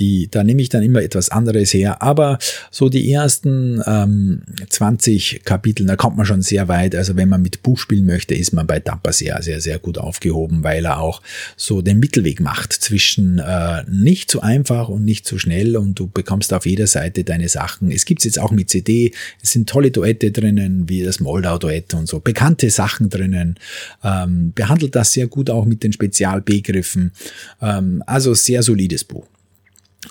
[0.00, 2.02] die, da nehme ich dann immer etwas anderes her.
[2.02, 2.38] Aber
[2.70, 6.94] so die ersten ähm, 20 Kapitel, da kommt man schon sehr weit.
[6.94, 9.98] Also wenn man mit Buch spielen möchte, ist man bei Dapper sehr, sehr, sehr gut
[9.98, 11.22] aufgehoben, weil er auch
[11.56, 15.98] so den Mittelweg macht zwischen äh, nicht so einfach einfach und nicht zu schnell und
[15.98, 17.90] du bekommst auf jeder Seite deine Sachen.
[17.90, 19.12] Es gibt's jetzt auch mit CD.
[19.42, 22.20] Es sind tolle Duette drinnen, wie das Moldau-Duett und so.
[22.20, 23.56] Bekannte Sachen drinnen.
[24.02, 27.12] Ähm, behandelt das sehr gut auch mit den Spezialbegriffen.
[27.60, 29.26] Ähm, also sehr solides Buch.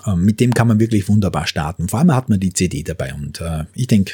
[0.06, 1.88] Ähm, mit dem kann man wirklich wunderbar starten.
[1.88, 4.12] Vor allem hat man die CD dabei und äh, ich denke,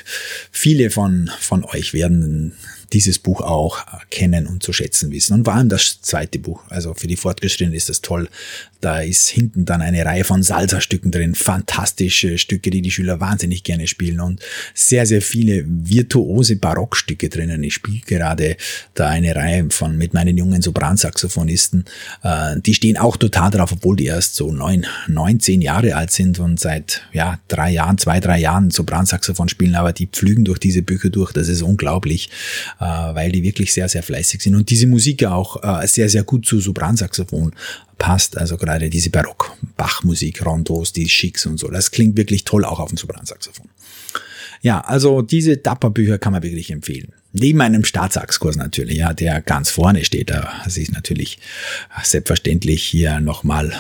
[0.50, 2.52] viele von, von euch werden
[2.92, 5.34] dieses Buch auch kennen und zu schätzen wissen.
[5.34, 6.62] Und vor allem das zweite Buch.
[6.68, 8.28] Also für die Fortgeschrittenen ist das toll.
[8.80, 11.34] Da ist hinten dann eine Reihe von Salsa-Stücken drin.
[11.34, 14.40] Fantastische Stücke, die die Schüler wahnsinnig gerne spielen und
[14.74, 17.62] sehr, sehr viele virtuose Barockstücke drinnen.
[17.64, 18.56] Ich spiele gerade
[18.94, 21.84] da eine Reihe von mit meinen jungen Sopransaxophonisten.
[22.22, 26.12] Äh, die stehen auch total drauf, obwohl die erst so neun, neun, zehn Jahre alt
[26.12, 29.74] sind und seit ja drei Jahren, zwei, drei Jahren Sopransaxophon spielen.
[29.74, 31.32] Aber die pflügen durch diese Bücher durch.
[31.32, 32.30] Das ist unglaublich
[32.84, 36.46] weil die wirklich sehr, sehr fleißig sind und diese Musik auch äh, sehr, sehr gut
[36.46, 37.52] zu Sopransaxophon
[37.98, 38.36] passt.
[38.36, 41.68] Also gerade diese Barock-Bach-Musik, Rondos, die Schicks und so.
[41.68, 43.68] Das klingt wirklich toll auch auf dem Sopransaxophon.
[44.62, 47.12] Ja, also diese Dapper-Bücher kann man wirklich empfehlen.
[47.32, 51.38] Neben einem Staatsachskurs natürlich, ja, der ganz vorne steht, da sich natürlich
[52.02, 53.72] selbstverständlich hier nochmal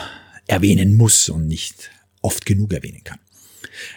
[0.46, 1.90] erwähnen muss und nicht
[2.22, 3.18] oft genug erwähnen kann.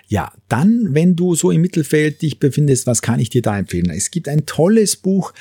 [0.09, 3.91] Ja, dann, wenn du so im Mittelfeld dich befindest, was kann ich dir da empfehlen?
[3.91, 5.33] Es gibt ein tolles Buch,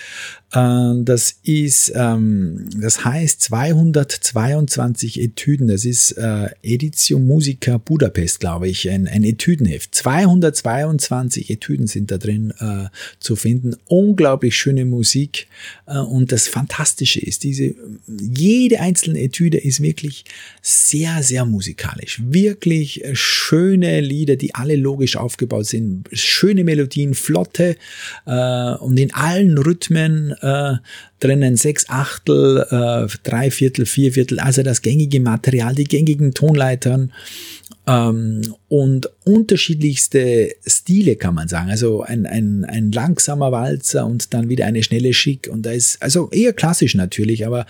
[0.52, 5.68] äh, das ist, ähm, das heißt 222 Etüden.
[5.68, 9.94] Das ist äh, Edition Musica Budapest, glaube ich, ein, ein Etüdenheft.
[9.94, 12.86] 222 Etüden sind da drin äh,
[13.20, 13.76] zu finden.
[13.86, 15.48] Unglaublich schöne Musik.
[15.86, 17.74] und das Fantastische ist, diese,
[18.06, 20.24] jede einzelne Etüde ist wirklich
[20.62, 22.20] sehr, sehr musikalisch.
[22.24, 26.08] Wirklich schöne Lieder, die alle logisch aufgebaut sind.
[26.12, 27.76] Schöne Melodien, flotte
[28.26, 30.74] äh, und in allen Rhythmen äh,
[31.20, 31.56] drinnen.
[31.56, 37.12] Sechs Achtel, äh, drei Viertel, vier Viertel, also das gängige Material, die gängigen Tonleitern
[37.88, 41.70] ähm, und unterschiedlichste Stile kann man sagen.
[41.70, 46.02] Also ein, ein, ein langsamer Walzer und dann wieder eine schnelle Schick und da ist,
[46.02, 47.66] also eher klassisch natürlich, aber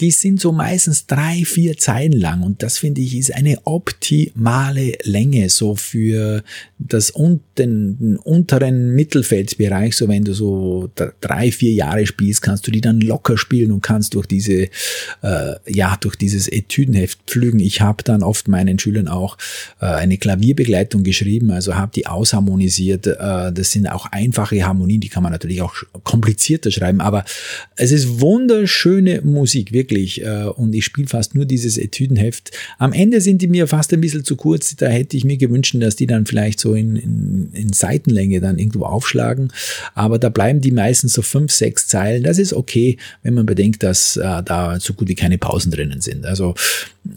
[0.00, 4.92] die sind so meistens drei, vier Zeilen lang und das finde ich ist eine optimale
[5.02, 6.42] Länge so für
[6.78, 12.66] das und den, den unteren Mittelfeldbereich, so wenn du so drei, vier Jahre spielst, kannst
[12.66, 14.68] du die dann locker spielen und kannst durch diese,
[15.22, 17.60] äh, ja, durch dieses Etüdenheft pflügen.
[17.60, 19.36] Ich habe dann oft meinen Schülern auch
[19.80, 23.06] äh, eine Klavierbegleitung geschrieben, also habe die ausharmonisiert.
[23.06, 27.24] Äh, das sind auch einfache Harmonien, die kann man natürlich auch komplizierter schreiben, aber
[27.76, 30.22] es ist wunderschöne Musik, wirklich.
[30.22, 32.50] Äh, und ich spiele fast nur dieses Etüdenheft.
[32.78, 34.76] Am Ende sind die mir fast ein bisschen zu kurz.
[34.76, 38.58] Da hätte ich mir gewünscht, dass die dann vielleicht so in, in, in Seitenlänge dann
[38.58, 39.52] irgendwo aufschlagen.
[39.94, 42.22] Aber da bleiben die meistens so fünf, sechs Zeilen.
[42.22, 42.73] Das ist okay,
[43.22, 46.26] wenn man bedenkt, dass äh, da so gut wie keine Pausen drinnen sind.
[46.26, 46.54] Also,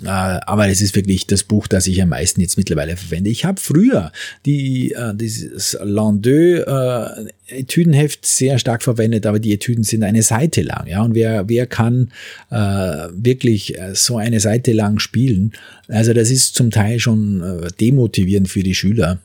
[0.04, 3.30] äh, aber es ist wirklich das Buch, das ich am meisten jetzt mittlerweile verwende.
[3.30, 4.12] Ich habe früher
[4.46, 10.62] die, äh, dieses Landeux äh, Etüdenheft sehr stark verwendet, aber die Etüden sind eine Seite
[10.62, 10.88] lang.
[10.88, 12.12] Ja, und wer, wer kann
[12.52, 15.54] äh, wirklich äh, so eine Seite lang spielen?
[15.88, 19.20] Also das ist zum Teil schon äh, demotivierend für die Schüler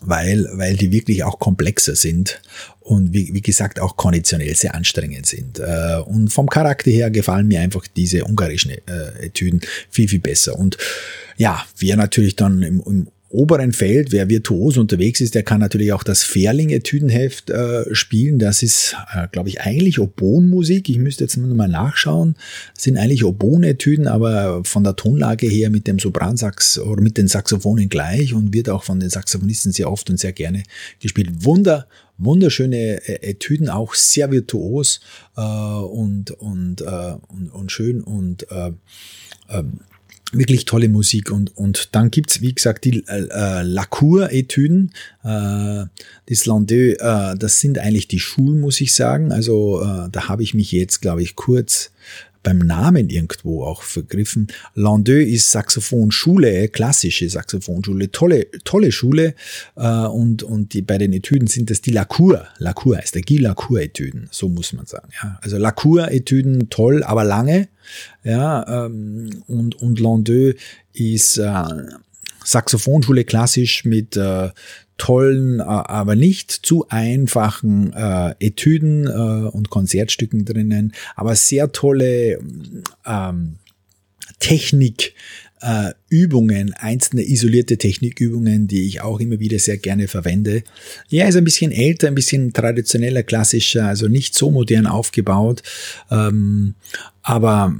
[0.00, 2.40] weil, weil die wirklich auch komplexer sind
[2.80, 5.58] und wie, wie gesagt auch konditionell sehr anstrengend sind.
[5.58, 10.58] Äh, und vom Charakter her gefallen mir einfach diese ungarischen äh, Etüden viel, viel besser.
[10.58, 10.76] Und
[11.36, 15.92] ja, wer natürlich dann im, im oberen Feld, wer virtuos unterwegs ist, der kann natürlich
[15.92, 18.38] auch das Fährling-Etüdenheft äh, spielen.
[18.38, 20.88] Das ist, äh, glaube ich, eigentlich Oboenmusik.
[20.88, 22.36] Ich müsste jetzt mal nachschauen.
[22.74, 27.26] Das sind eigentlich Oboen-Etüden, aber von der Tonlage her mit dem Sopransax oder mit den
[27.26, 30.62] Saxophonen gleich und wird auch von den Saxophonisten sehr oft und sehr gerne
[31.00, 31.44] gespielt.
[31.44, 35.00] Wunder, wunderschöne äh, Etüden, auch sehr virtuos
[35.36, 38.72] äh, und, und, äh, und, und schön und äh,
[39.50, 39.80] ähm,
[40.38, 44.92] wirklich tolle Musik und und dann gibt's wie gesagt die äh, äh Lacour-Etüden,
[45.24, 45.84] äh,
[46.26, 49.32] das Landeux, äh, das sind eigentlich die Schulen, muss ich sagen.
[49.32, 51.90] Also äh, da habe ich mich jetzt, glaube ich, kurz
[52.46, 54.46] beim Namen irgendwo auch vergriffen.
[54.76, 59.34] Landeux ist Saxophonschule, klassische Saxophonschule, tolle, tolle Schule.
[59.74, 62.46] Äh, und, und die, bei den Etüden sind das die Lacour.
[62.58, 65.08] Lacour heißt der Guy Lacour Etüden, so muss man sagen.
[65.20, 65.40] Ja.
[65.42, 67.66] Also Lacour Etüden toll, aber lange.
[68.22, 70.54] Ja, ähm, und, und Landeux
[70.92, 71.64] ist äh,
[72.44, 74.50] Saxophonschule klassisch mit äh,
[74.98, 82.38] tollen, äh, aber nicht zu einfachen äh, Etüden äh, und Konzertstücken drinnen, aber sehr tolle
[83.06, 83.56] ähm,
[84.38, 85.14] Technik.
[85.62, 90.62] Äh, Übungen, einzelne isolierte Technikübungen, die ich auch immer wieder sehr gerne verwende.
[91.08, 95.62] Ja, ist ein bisschen älter, ein bisschen traditioneller, klassischer, also nicht so modern aufgebaut,
[96.10, 96.74] ähm,
[97.22, 97.74] aber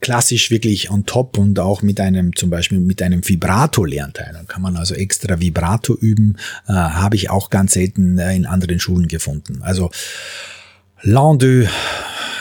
[0.00, 4.32] klassisch wirklich on top und auch mit einem zum Beispiel mit einem Vibrato-Lernteil.
[4.32, 6.36] Dann kann man also extra Vibrato üben.
[6.68, 9.60] Äh, Habe ich auch ganz selten äh, in anderen Schulen gefunden.
[9.62, 9.90] Also
[11.02, 11.68] Landau,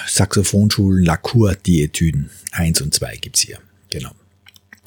[0.07, 2.29] Saxophonschulen, La Cour, die Etüden.
[2.51, 3.59] Eins und zwei gibt's hier.
[3.89, 4.11] Genau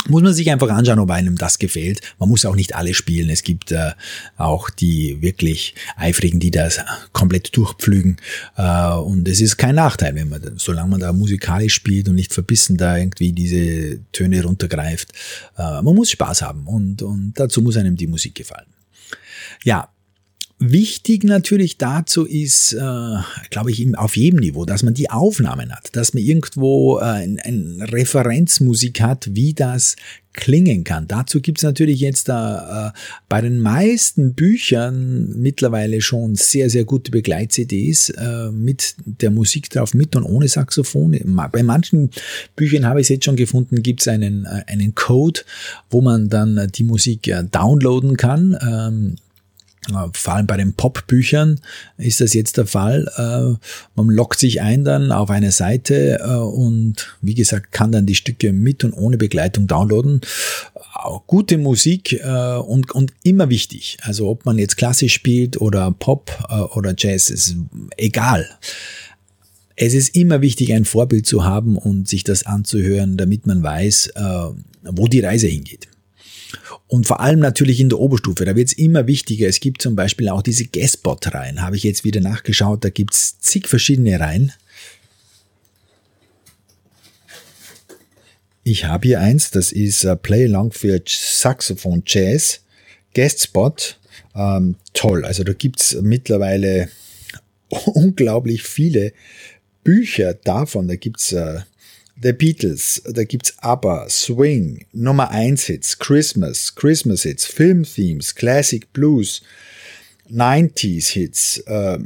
[0.06, 2.00] muss man sich einfach anschauen, ob einem das gefällt.
[2.18, 3.30] Man muss auch nicht alle spielen.
[3.30, 3.92] Es gibt äh,
[4.36, 6.80] auch die wirklich Eifrigen, die das
[7.12, 8.16] komplett durchpflügen.
[8.56, 12.32] Äh, und es ist kein Nachteil, wenn man, solange man da musikalisch spielt und nicht
[12.32, 15.12] verbissen da irgendwie diese Töne runtergreift.
[15.56, 18.66] Äh, man muss Spaß haben und, und dazu muss einem die Musik gefallen.
[19.64, 19.88] Ja,
[20.60, 23.16] Wichtig natürlich dazu ist, äh,
[23.50, 27.38] glaube ich, auf jedem Niveau, dass man die Aufnahmen hat, dass man irgendwo äh, ein,
[27.38, 29.94] ein Referenzmusik hat, wie das
[30.32, 31.06] klingen kann.
[31.06, 32.90] Dazu gibt's natürlich jetzt äh,
[33.28, 39.94] bei den meisten Büchern mittlerweile schon sehr, sehr gute Begleit-CDs äh, mit der Musik drauf,
[39.94, 41.16] mit und ohne Saxophon.
[41.52, 42.10] Bei manchen
[42.56, 45.40] Büchern habe ich es jetzt schon gefunden, gibt's einen, äh, einen Code,
[45.88, 48.58] wo man dann die Musik äh, downloaden kann.
[48.60, 49.27] Ähm, äh,
[50.12, 51.60] vor allem bei den Pop-Büchern
[51.96, 53.10] ist das jetzt der Fall.
[53.16, 53.58] Äh,
[53.94, 58.14] man lockt sich ein dann auf eine Seite äh, und wie gesagt kann dann die
[58.14, 60.20] Stücke mit und ohne Begleitung downloaden.
[61.26, 62.20] Gute Musik
[62.66, 63.98] und, und immer wichtig.
[64.02, 66.36] Also ob man jetzt klassisch spielt oder Pop
[66.74, 67.54] oder Jazz, ist
[67.96, 68.48] egal.
[69.76, 74.12] Es ist immer wichtig, ein Vorbild zu haben und sich das anzuhören, damit man weiß,
[74.82, 75.88] wo die Reise hingeht.
[76.86, 79.48] Und vor allem natürlich in der Oberstufe, da wird es immer wichtiger.
[79.48, 83.38] Es gibt zum Beispiel auch diese Guestbot-Reihen, habe ich jetzt wieder nachgeschaut, da gibt es
[83.40, 84.52] zig verschiedene Reihen.
[88.64, 92.60] Ich habe hier eins, das ist uh, Play Along für Saxophon Jazz,
[93.14, 93.98] Guestspot.
[94.34, 96.90] Ähm, toll, also da gibt es mittlerweile
[97.86, 99.12] unglaublich viele
[99.84, 100.86] Bücher davon.
[100.86, 101.60] Da gibt's äh,
[102.20, 108.92] The Beatles, da gibt's ABBA, Swing, Nummer 1 Hits, Christmas, Christmas Hits, Film Themes, Classic
[108.92, 109.40] Blues,
[110.28, 111.98] 90s Hits, äh,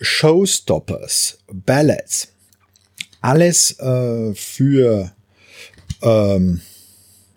[0.00, 2.28] Showstoppers, Ballads.
[3.20, 5.12] Alles äh, für
[6.02, 6.60] ähm,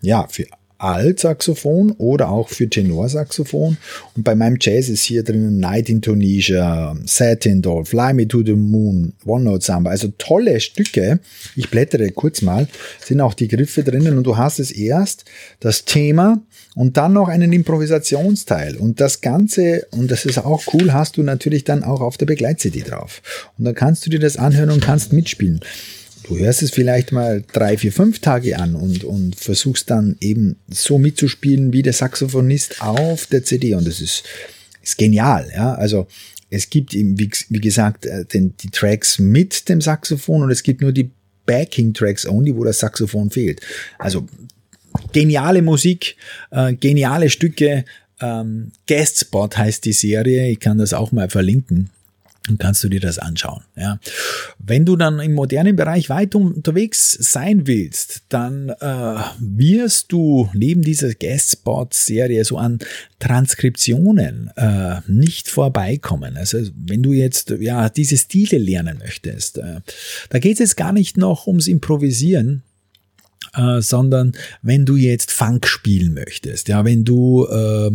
[0.02, 0.46] ja, für
[0.84, 3.78] Altsaxophon oder auch für Tenorsaxophon.
[4.16, 8.44] Und bei meinem Jazz ist hier drinnen Night in Tunisia, Satin Doll, Fly Me to
[8.44, 9.92] the Moon, One Note Samba.
[9.92, 11.20] Also tolle Stücke.
[11.56, 12.68] Ich blättere kurz mal.
[13.04, 15.26] Sind auch die Griffe drinnen und du hast es erst
[15.60, 16.42] das Thema
[16.76, 18.76] und dann noch einen Improvisationsteil.
[18.76, 22.26] Und das Ganze, und das ist auch cool, hast du natürlich dann auch auf der
[22.26, 23.22] Begleit-CD drauf.
[23.58, 25.62] Und dann kannst du dir das anhören und kannst mitspielen
[26.24, 30.58] du hörst es vielleicht mal drei, vier, fünf Tage an und, und versuchst dann eben
[30.70, 33.76] so mitzuspielen wie der Saxophonist auf der CD.
[33.76, 34.24] Und das ist,
[34.82, 35.52] ist genial.
[35.56, 35.76] Ja?
[35.76, 36.08] Also
[36.50, 40.64] es gibt eben, wie, wie gesagt, äh, den, die Tracks mit dem Saxophon und es
[40.64, 41.10] gibt nur die
[41.46, 43.62] Backing-Tracks only, wo das Saxophon fehlt.
[44.00, 44.28] Also
[45.12, 46.16] geniale Musik,
[46.52, 47.86] äh, geniale Stücke.
[48.22, 50.50] Ähm, Guest Spot heißt die Serie.
[50.50, 51.90] Ich kann das auch mal verlinken
[52.48, 53.64] dann kannst du dir das anschauen.
[53.76, 54.00] Ja.
[54.60, 60.82] Wenn du dann im modernen Bereich weit unterwegs sein willst, dann äh, wirst du neben
[60.82, 62.80] dieser Guest-Spot-Serie so an
[63.20, 66.36] Transkriptionen äh, nicht vorbeikommen.
[66.36, 69.80] Also wenn du jetzt ja diese Stile lernen möchtest, äh,
[70.30, 72.64] da geht es jetzt gar nicht noch ums Improvisieren,
[73.56, 77.92] äh, sondern wenn du jetzt Funk spielen möchtest, ja, wenn du, äh,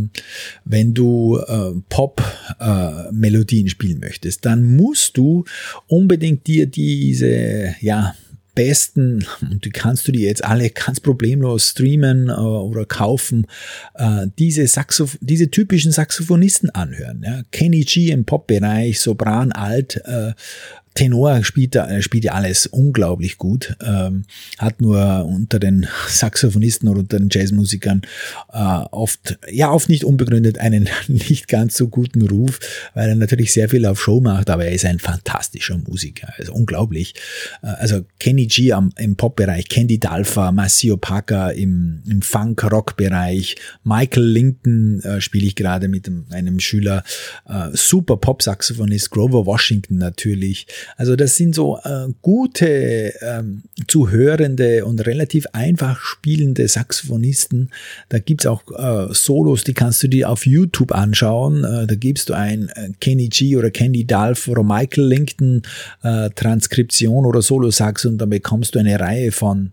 [0.65, 5.45] wenn du äh, Pop-Melodien äh, spielen möchtest, dann musst du
[5.87, 8.15] unbedingt dir diese, ja,
[8.59, 13.47] besten, und die kannst du dir jetzt alle ganz problemlos streamen äh, oder kaufen,
[13.95, 17.23] äh, diese, Saxoph diese typischen Saxophonisten anhören.
[17.25, 17.43] Ja.
[17.53, 20.33] Kenny G im Pop-Bereich, Sopran, Alt, äh,
[20.99, 24.25] Tenor spielt, er, spielt ja alles unglaublich gut, ähm,
[24.59, 28.03] hat nur unter den Saxophonisten oder unter den Jazzmusikern
[28.53, 32.59] äh, oft, ja oft nicht unbegründet einen nicht ganz so guten Ruf,
[32.95, 36.53] weil er natürlich sehr viel auf Show macht, aber er ist ein fantastischer Musiker, also
[36.53, 37.15] unglaublich.
[37.63, 44.27] Äh, also Kenny G am, im Pop-Bereich, Candy Dalfa, Massio Parker im, im Funk-Rock-Bereich, Michael
[44.27, 47.05] Linton äh, spiele ich gerade mit einem Schüler,
[47.49, 54.85] äh, super Pop-Saxophonist, Grover Washington natürlich, also das sind so äh, gute, ähm, zu hörende
[54.85, 57.71] und relativ einfach spielende Saxophonisten.
[58.09, 61.65] Da gibt's auch äh, Solos, die kannst du dir auf YouTube anschauen.
[61.65, 65.63] Äh, da gibst du ein äh, Kenny G oder Candy Dolph oder Michael Lincoln
[66.03, 69.73] äh, Transkription oder Solo-Sax und dann bekommst du eine Reihe von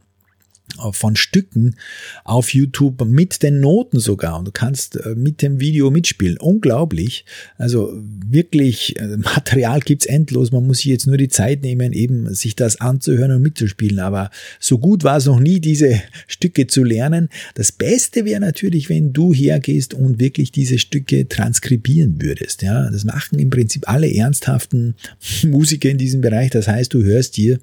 [0.91, 1.75] von Stücken
[2.23, 6.37] auf YouTube mit den Noten sogar und du kannst äh, mit dem Video mitspielen.
[6.37, 7.25] Unglaublich.
[7.57, 10.51] Also wirklich, äh, Material gibt's endlos.
[10.51, 13.99] Man muss sich jetzt nur die Zeit nehmen, eben sich das anzuhören und mitzuspielen.
[13.99, 17.29] Aber so gut war es noch nie, diese Stücke zu lernen.
[17.53, 22.61] Das Beste wäre natürlich, wenn du hergehst und wirklich diese Stücke transkribieren würdest.
[22.61, 24.95] Ja, das machen im Prinzip alle ernsthaften
[25.43, 26.51] Musiker in diesem Bereich.
[26.51, 27.59] Das heißt, du hörst dir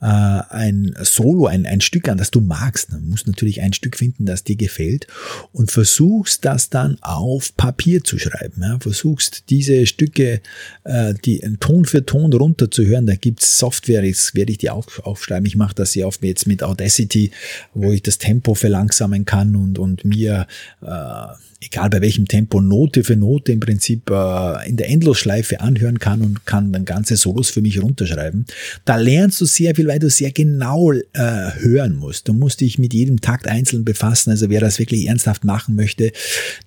[0.00, 2.92] äh, ein Solo, ein, ein Stück an, das du magst.
[2.92, 5.06] Du musst natürlich ein Stück finden, das dir gefällt
[5.52, 8.62] und versuchst das dann auf Papier zu schreiben.
[8.62, 8.78] Ja?
[8.80, 10.40] Versuchst diese Stücke,
[10.84, 13.06] äh, die Ton für Ton runterzuhören.
[13.06, 15.46] Da gibt's Software, jetzt werde ich die auch aufschreiben.
[15.46, 17.30] Ich mache das sehr oft jetzt mit Audacity,
[17.74, 20.46] wo ich das Tempo verlangsamen kann und, und mir
[20.80, 21.26] äh,
[21.60, 26.22] egal bei welchem Tempo, Note für Note im Prinzip äh, in der Endlosschleife anhören kann
[26.22, 28.46] und kann dann ganze Solos für mich runterschreiben.
[28.84, 32.28] Da lernst du sehr viel, weil du sehr genau äh, hören musst.
[32.28, 34.30] Du musst dich mit jedem Takt einzeln befassen.
[34.30, 36.12] Also wer das wirklich ernsthaft machen möchte,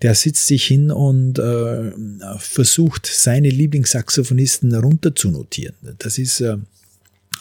[0.01, 1.91] der sitzt sich hin und äh,
[2.39, 5.75] versucht, seine Lieblingssaxophonisten runter zu notieren.
[5.99, 6.57] Das ist äh,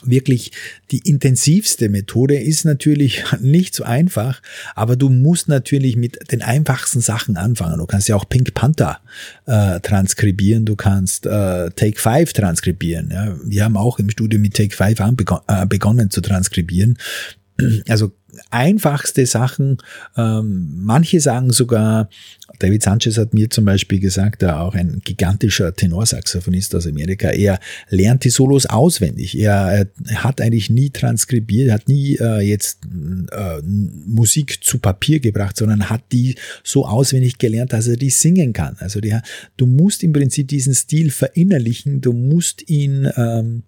[0.02, 0.52] wirklich
[0.90, 4.40] die intensivste Methode ist natürlich nicht so einfach,
[4.74, 7.78] aber du musst natürlich mit den einfachsten Sachen anfangen.
[7.78, 9.00] Du kannst ja auch Pink Panther
[9.46, 13.10] äh, transkribieren, du kannst äh, Take Five transkribieren.
[13.12, 13.36] Ja.
[13.44, 16.96] Wir haben auch im Studio mit Take Five äh, begonnen zu transkribieren.
[17.88, 18.12] Also
[18.50, 19.78] einfachste Sachen.
[20.16, 22.08] Ähm, manche sagen sogar,
[22.58, 27.60] David Sanchez hat mir zum Beispiel gesagt, er auch ein gigantischer Tenorsaxophonist aus Amerika, er
[27.88, 29.38] lernt die Solos auswendig.
[29.38, 32.80] Er, er hat eigentlich nie transkribiert, hat nie äh, jetzt
[33.30, 36.34] äh, Musik zu Papier gebracht, sondern hat die
[36.64, 38.76] so auswendig gelernt, dass er die singen kann.
[38.78, 39.16] Also die,
[39.56, 43.62] du musst im Prinzip diesen Stil verinnerlichen, du musst ihn ähm,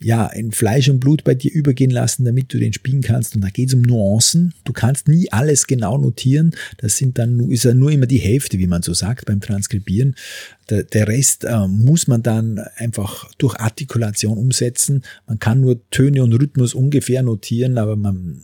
[0.00, 3.34] ja in Fleisch und Blut bei dir übergehen lassen, damit du den spielen kannst.
[3.34, 4.54] Und da geht es um Nuancen.
[4.64, 6.52] Du kannst nie alles genau notieren.
[6.78, 10.14] Das sind dann ist ja nur immer die Hälfte, wie man so sagt beim Transkribieren.
[10.68, 15.02] Der, der Rest äh, muss man dann einfach durch Artikulation umsetzen.
[15.26, 18.42] Man kann nur Töne und Rhythmus ungefähr notieren, aber man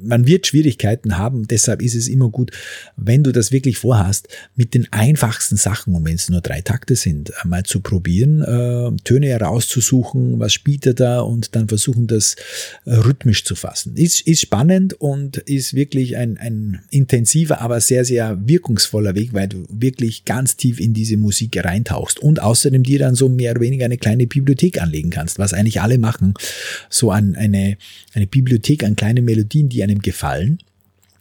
[0.00, 1.46] man wird Schwierigkeiten haben.
[1.48, 2.50] Deshalb ist es immer gut,
[2.96, 6.96] wenn du das wirklich vorhast, mit den einfachsten Sachen, und wenn es nur drei Takte
[6.96, 12.36] sind, mal zu probieren, äh, Töne herauszusuchen, was spielt er da und dann versuchen, das
[12.84, 13.96] äh, rhythmisch zu fassen.
[13.96, 19.48] Ist, ist spannend und ist wirklich ein, ein intensiver, aber sehr, sehr wirkungsvoller Weg, weil
[19.48, 23.60] du wirklich ganz tief in diese Musik reintauchst und außerdem dir dann so mehr oder
[23.60, 26.34] weniger eine kleine Bibliothek anlegen kannst, was eigentlich alle machen.
[26.88, 27.76] So an eine,
[28.14, 30.58] eine Bibliothek an kleinen Melodien, die einem gefallen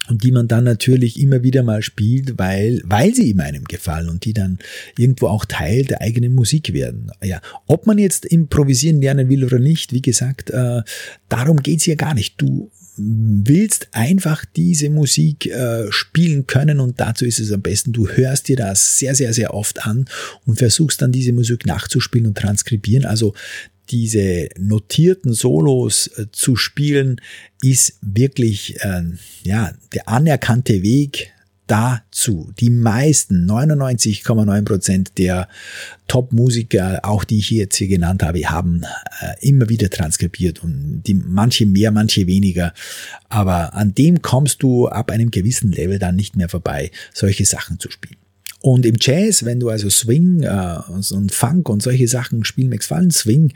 [0.09, 4.09] und die man dann natürlich immer wieder mal spielt, weil, weil sie ihm einem gefallen
[4.09, 4.59] und die dann
[4.97, 7.11] irgendwo auch Teil der eigenen Musik werden.
[7.24, 10.82] Ja, ob man jetzt improvisieren lernen will oder nicht, wie gesagt, äh,
[11.30, 12.36] darum geht's hier gar nicht.
[12.41, 18.07] Du willst einfach diese Musik äh, spielen können und dazu ist es am besten, du
[18.07, 20.05] hörst dir das sehr, sehr, sehr oft an
[20.45, 23.05] und versuchst dann diese Musik nachzuspielen und transkribieren.
[23.05, 23.36] Also
[23.89, 27.21] diese notierten Solos äh, zu spielen,
[27.61, 29.03] ist wirklich äh,
[29.43, 31.31] ja der anerkannte Weg
[31.67, 32.51] dazu.
[32.59, 35.47] Die meisten, 99,9 Prozent der
[36.07, 38.83] Top-Musiker, auch die ich jetzt hier genannt habe, haben
[39.19, 42.73] äh, immer wieder transkribiert und die manche mehr, manche weniger.
[43.29, 47.79] Aber an dem kommst du ab einem gewissen Level dann nicht mehr vorbei, solche Sachen
[47.79, 48.17] zu spielen.
[48.61, 52.87] Und im Jazz, wenn du also Swing äh, und Funk und solche Sachen spielen magst,
[52.87, 53.53] vor allem Swing,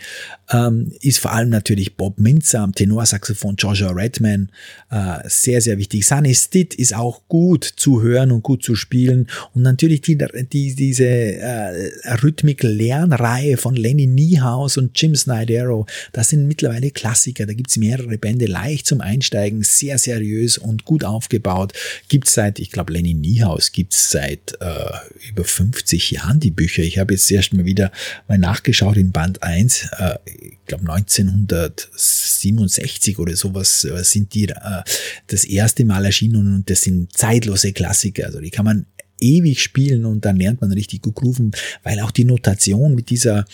[0.52, 4.52] ähm, ist vor allem natürlich Bob Minzer am Tenorsaxophon, Joshua Redman
[4.92, 6.06] äh, sehr, sehr wichtig.
[6.06, 9.28] Sunny Stitt ist auch gut zu hören und gut zu spielen.
[9.54, 11.92] Und natürlich die, die, diese äh,
[12.22, 17.48] Rhythmik-Lernreihe von Lenny Niehaus und Jim Snydero, das sind mittlerweile Klassiker.
[17.48, 21.74] Da gibt's mehrere Bände, leicht zum Einsteigen, sehr seriös und gut aufgebaut.
[22.08, 24.91] Gibt's seit, ich glaube, Lenny Niehaus gibt's seit äh,
[25.30, 26.84] über 50 Jahren die Bücher.
[26.84, 27.92] Ich habe jetzt erst mal wieder
[28.28, 34.84] mal nachgeschaut in Band 1, äh, ich glaube 1967 oder sowas äh, sind die äh,
[35.28, 38.26] das erste Mal erschienen und das sind zeitlose Klassiker.
[38.26, 38.86] Also die kann man
[39.22, 41.52] ewig spielen und dann lernt man richtig gut grooven,
[41.84, 43.46] weil auch die Notation mit dieser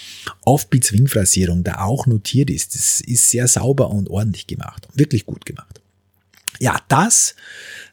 [0.45, 2.73] Offbeat-Swing-Phrasierung da auch notiert ist.
[2.73, 4.87] Das ist sehr sauber und ordentlich gemacht.
[4.93, 5.81] Wirklich gut gemacht.
[6.59, 7.35] Ja, das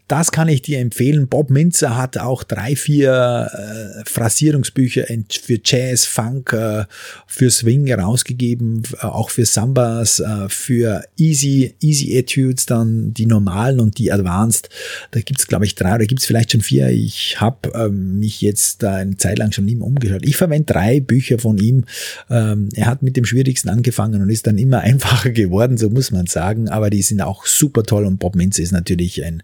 [0.06, 1.28] das kann ich dir empfehlen.
[1.28, 6.84] Bob Minzer hat auch drei, vier äh, Phrasierungsbücher für Jazz, Funk, äh,
[7.26, 13.80] für Swing rausgegeben, äh, auch für Sambas, äh, für Easy, Easy Etudes, dann die normalen
[13.80, 14.68] und die Advanced.
[15.12, 16.88] Da gibt's glaube ich, drei oder gibt's vielleicht schon vier.
[16.90, 20.26] Ich habe ähm, mich jetzt da eine Zeit lang schon ihm umgeschaut.
[20.26, 21.84] Ich verwende drei Bücher von ihm.
[22.28, 26.10] Ähm, er hat mit dem Schwierigsten angefangen und ist dann immer einfacher geworden, so muss
[26.10, 26.68] man sagen.
[26.68, 29.42] Aber die sind auch super toll und Bob Minzer ist natürlich ein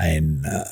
[0.00, 0.62] äh,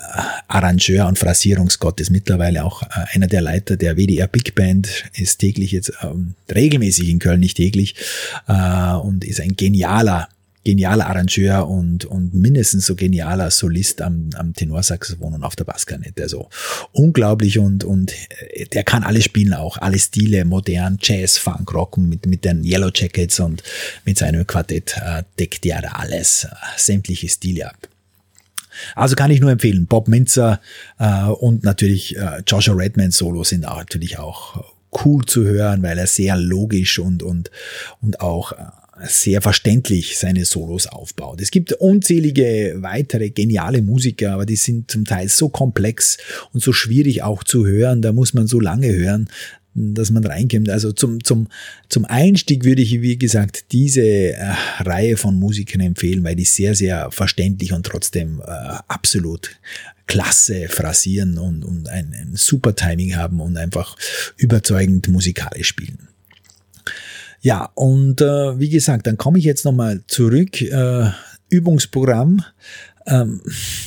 [0.49, 5.39] Arrangeur und Phrasierungsgott, ist mittlerweile auch äh, einer der Leiter der WDR Big Band, ist
[5.39, 7.95] täglich jetzt ähm, regelmäßig in Köln, nicht täglich,
[8.47, 10.29] äh, und ist ein genialer
[10.69, 16.23] genialer Arrangeur und, und mindestens so genialer Solist am, am Tenorsaxophon und auf der Basskanette.
[16.23, 16.51] Also
[16.93, 18.13] unglaublich und, und
[18.53, 22.65] äh, der kann alles spielen auch, alle Stile, modern, Jazz, Funk, Rock mit, mit den
[22.65, 23.63] Yellow Jackets und
[24.05, 27.89] mit seinem Quartett äh, deckt er da alles, äh, sämtliche Stile ab.
[28.95, 29.87] Also kann ich nur empfehlen.
[29.87, 30.61] Bob Minzer
[30.99, 34.65] äh, und natürlich äh, Joshua Redman Solo sind auch natürlich auch
[35.05, 37.51] cool zu hören, weil er sehr logisch und und
[38.01, 38.57] und auch äh,
[39.07, 41.41] sehr verständlich seine Solos aufbaut.
[41.41, 46.19] Es gibt unzählige weitere geniale Musiker, aber die sind zum Teil so komplex
[46.53, 48.03] und so schwierig auch zu hören.
[48.03, 49.29] Da muss man so lange hören,
[49.75, 50.69] dass man reinkommt.
[50.71, 51.49] Also zum, zum,
[51.89, 56.75] zum Einstieg würde ich, wie gesagt, diese äh, Reihe von Musikern empfehlen, weil die sehr,
[56.75, 58.51] sehr verständlich und trotzdem äh,
[58.89, 59.51] absolut
[60.07, 63.97] klasse phrasieren und, und ein, ein super Timing haben und einfach
[64.37, 66.09] überzeugend musikalisch spielen.
[67.41, 70.61] Ja, und äh, wie gesagt, dann komme ich jetzt nochmal zurück.
[70.61, 71.11] Äh,
[71.51, 72.45] Übungsprogramm
[73.09, 73.41] ähm,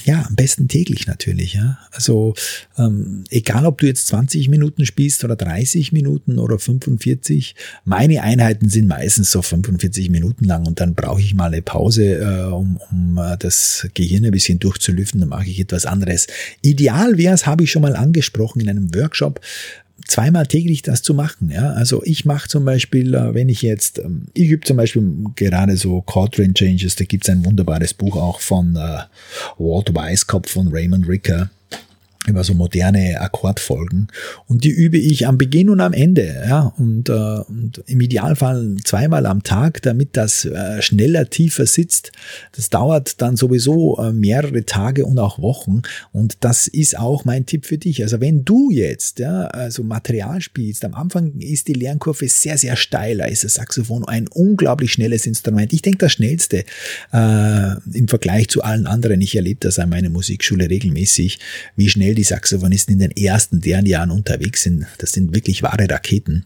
[0.05, 1.53] ja, am besten täglich natürlich.
[1.53, 1.77] Ja.
[1.91, 2.33] Also
[2.77, 7.55] ähm, egal, ob du jetzt 20 Minuten spielst oder 30 Minuten oder 45,
[7.85, 12.15] meine Einheiten sind meistens so 45 Minuten lang und dann brauche ich mal eine Pause,
[12.19, 16.27] äh, um, um äh, das Gehirn ein bisschen durchzulüften, dann mache ich etwas anderes.
[16.61, 19.39] Ideal wäre es, habe ich schon mal angesprochen in einem Workshop,
[20.07, 21.49] zweimal täglich das zu machen.
[21.51, 21.73] Ja?
[21.73, 25.03] Also ich mache zum Beispiel, äh, wenn ich jetzt, ähm, ich übe zum Beispiel
[25.35, 26.03] gerade so
[26.39, 28.99] Range Changes, da gibt's ein wunderbares Buch auch von äh,
[29.57, 31.49] Walt Weiskopf von Raymond Ricker
[32.27, 34.07] über so moderne Akkordfolgen.
[34.47, 36.73] Und die übe ich am Beginn und am Ende ja.
[36.77, 42.11] Und, äh, und im Idealfall zweimal am Tag damit das äh, schneller tiefer sitzt.
[42.55, 45.81] Das dauert dann sowieso äh, mehrere Tage und auch Wochen.
[46.11, 48.03] Und das ist auch mein Tipp für dich.
[48.03, 52.75] Also wenn du jetzt ja also Material spielst am Anfang ist die Lernkurve sehr sehr
[52.75, 53.17] steil.
[53.17, 55.73] Da ist das Saxophon ein unglaublich schnelles Instrument.
[55.73, 56.65] Ich denke das schnellste
[57.11, 59.21] äh, im Vergleich zu allen anderen.
[59.21, 61.39] Ich erlebe das an meiner Musikschule regelmäßig
[61.75, 64.85] wie schnell schnell die Saxophonisten in den ersten deren Jahren unterwegs sind.
[64.97, 66.45] Das sind wirklich wahre Raketen.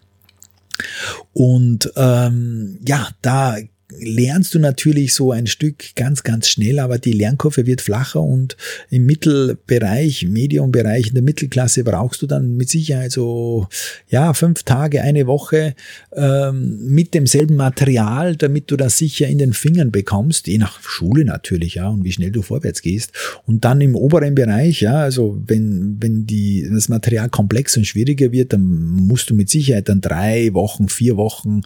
[1.34, 3.58] Und ähm, ja, da
[4.00, 8.58] lernst du natürlich so ein Stück ganz, ganz schnell, aber die Lernkurve wird flacher und
[8.90, 13.68] im Mittelbereich, Mediumbereich, in der Mittelklasse brauchst du dann mit Sicherheit so,
[14.10, 15.76] ja, fünf Tage, eine Woche
[16.14, 21.26] ähm, mit demselben Material, damit du das sicher in den Fingern bekommst, je nach Schule
[21.26, 23.12] natürlich, ja, und wie schnell du vorwärts gehst.
[23.46, 28.32] Und dann im oberen Bereich, ja, also wenn, wenn die, das Material komplex und schwieriger
[28.32, 31.62] wird, dann musst du mit Sicherheit dann drei Wochen, vier Wochen,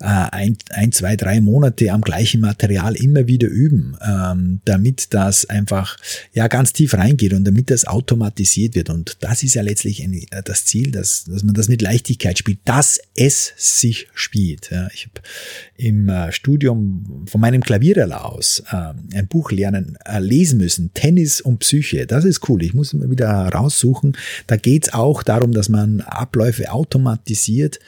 [0.00, 5.14] äh, ein, ein, zwei, drei Monate Monate am gleichen Material immer wieder üben, ähm, damit
[5.14, 5.96] das einfach
[6.32, 8.90] ja ganz tief reingeht und damit das automatisiert wird.
[8.90, 12.38] Und das ist ja letztlich ein, äh, das Ziel, dass, dass man das mit Leichtigkeit
[12.38, 14.70] spielt, dass es sich spielt.
[14.70, 15.20] Ja, ich habe
[15.76, 21.40] im äh, Studium von meinem Klavierlehrer aus äh, ein Buch lernen, äh, lesen müssen, Tennis
[21.40, 22.06] und Psyche.
[22.06, 22.62] Das ist cool.
[22.62, 24.16] Ich muss mal wieder raussuchen.
[24.46, 27.78] Da geht's auch darum, dass man Abläufe automatisiert,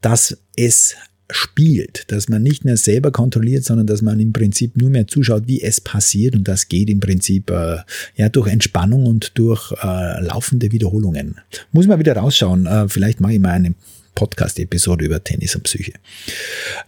[0.00, 0.96] dass es
[1.32, 5.44] spielt, dass man nicht mehr selber kontrolliert, sondern dass man im Prinzip nur mehr zuschaut,
[5.46, 7.78] wie es passiert und das geht im Prinzip äh,
[8.16, 11.36] ja durch Entspannung und durch äh, laufende Wiederholungen.
[11.72, 12.66] Muss man wieder rausschauen.
[12.66, 13.74] Äh, vielleicht mache ich mal eine
[14.14, 15.92] Podcast-Episode über Tennis und Psyche.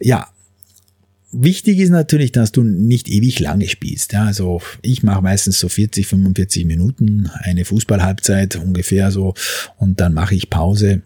[0.01, 0.29] Ja,
[1.35, 4.13] Wichtig ist natürlich, dass du nicht ewig lange spielst.
[4.13, 9.33] Ja, also ich mache meistens so 40, 45 Minuten, eine Fußballhalbzeit ungefähr so
[9.79, 11.01] und dann mache ich Pause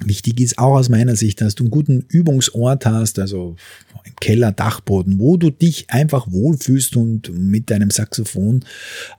[0.00, 3.56] Wichtig ist auch aus meiner Sicht, dass du einen guten Übungsort hast, also
[4.04, 8.64] im Keller, Dachboden, wo du dich einfach wohlfühlst und mit deinem Saxophon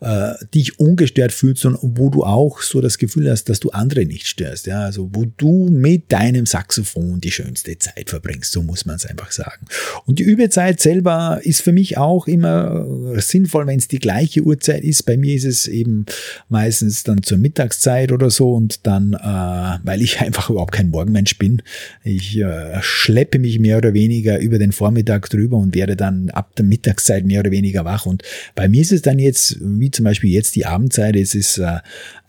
[0.01, 4.05] äh, dich ungestört fühlst und wo du auch so das Gefühl hast, dass du andere
[4.05, 4.65] nicht störst.
[4.65, 9.05] Ja, also wo du mit deinem Saxophon die schönste Zeit verbringst, so muss man es
[9.05, 9.65] einfach sagen.
[10.05, 12.85] Und die Übezeit selber ist für mich auch immer
[13.21, 15.03] sinnvoll, wenn es die gleiche Uhrzeit ist.
[15.03, 16.05] Bei mir ist es eben
[16.49, 20.89] meistens dann zur Mittagszeit oder so und dann, äh, weil ich einfach überhaupt überhaupt kein
[20.89, 21.61] Morgenmensch bin.
[22.03, 26.55] Ich äh, schleppe mich mehr oder weniger über den Vormittag drüber und werde dann ab
[26.55, 28.05] der Mittagszeit mehr oder weniger wach.
[28.05, 28.23] Und
[28.55, 31.79] bei mir ist es dann jetzt, wie zum Beispiel jetzt die Abendzeit, es ist äh,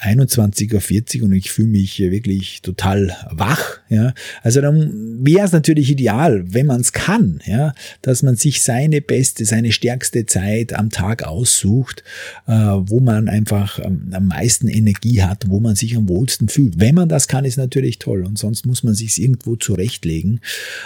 [0.04, 3.78] 21.40 Uhr und ich fühle mich wirklich total wach.
[3.88, 4.12] Ja.
[4.42, 9.00] Also dann wäre es natürlich ideal, wenn man es kann, ja, dass man sich seine
[9.00, 12.04] beste, seine stärkste Zeit am Tag aussucht,
[12.46, 16.78] äh, wo man einfach ähm, am meisten Energie hat, wo man sich am wohlsten fühlt.
[16.78, 20.40] Wenn man das kann, ist natürlich toll und sonst muss man sich irgendwo zurechtlegen.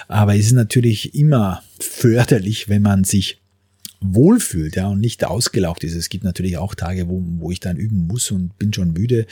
[0.07, 3.41] Aber es ist natürlich immer förderlich, wenn man sich
[4.01, 5.95] wohlfühlt, ja, und nicht ausgelaucht ist.
[5.95, 9.27] Es gibt natürlich auch Tage, wo, wo ich dann üben muss und bin schon müde.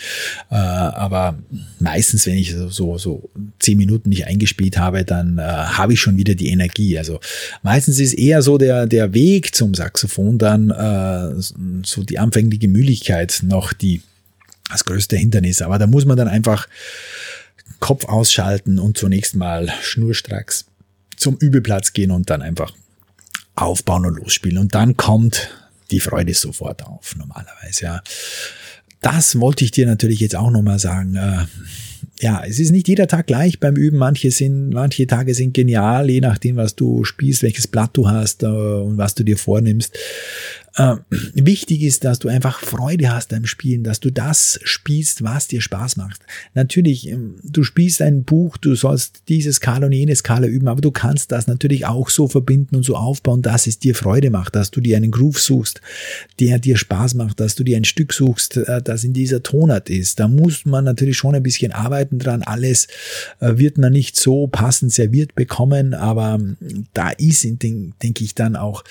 [0.50, 1.38] Äh, aber
[1.78, 6.00] meistens, wenn ich so, so, so zehn Minuten mich eingespielt habe, dann äh, habe ich
[6.00, 6.98] schon wieder die Energie.
[6.98, 7.20] Also
[7.62, 11.40] meistens ist eher so der, der Weg zum Saxophon dann äh,
[11.84, 14.02] so die anfängliche Müdigkeit noch die
[14.68, 15.62] das größte Hindernis.
[15.62, 16.68] Aber da muss man dann einfach
[17.78, 20.66] Kopf ausschalten und zunächst mal schnurstracks
[21.16, 22.72] zum Übelplatz gehen und dann einfach
[23.56, 24.58] aufbauen und losspielen.
[24.58, 25.50] Und dann kommt
[25.90, 28.02] die Freude sofort auf, normalerweise, ja.
[29.00, 31.16] Das wollte ich dir natürlich jetzt auch nochmal sagen.
[31.16, 31.44] Äh,
[32.20, 33.98] ja, es ist nicht jeder Tag gleich beim Üben.
[33.98, 38.42] Manche sind, manche Tage sind genial, je nachdem, was du spielst, welches Blatt du hast
[38.42, 39.96] äh, und was du dir vornimmst.
[40.76, 40.96] Äh,
[41.34, 45.60] wichtig ist, dass du einfach Freude hast beim Spielen, dass du das spielst, was dir
[45.60, 46.20] Spaß macht.
[46.54, 50.80] Natürlich, ähm, du spielst ein Buch, du sollst dieses Skala und jenes Skala üben, aber
[50.80, 54.54] du kannst das natürlich auch so verbinden und so aufbauen, dass es dir Freude macht,
[54.54, 55.80] dass du dir einen Groove suchst,
[56.40, 59.90] der dir Spaß macht, dass du dir ein Stück suchst, äh, das in dieser Tonart
[59.90, 60.20] ist.
[60.20, 62.42] Da muss man natürlich schon ein bisschen arbeiten dran.
[62.42, 62.88] Alles
[63.40, 66.56] äh, wird man nicht so passend serviert bekommen, aber ähm,
[66.92, 68.84] da ist, denke ich, dann auch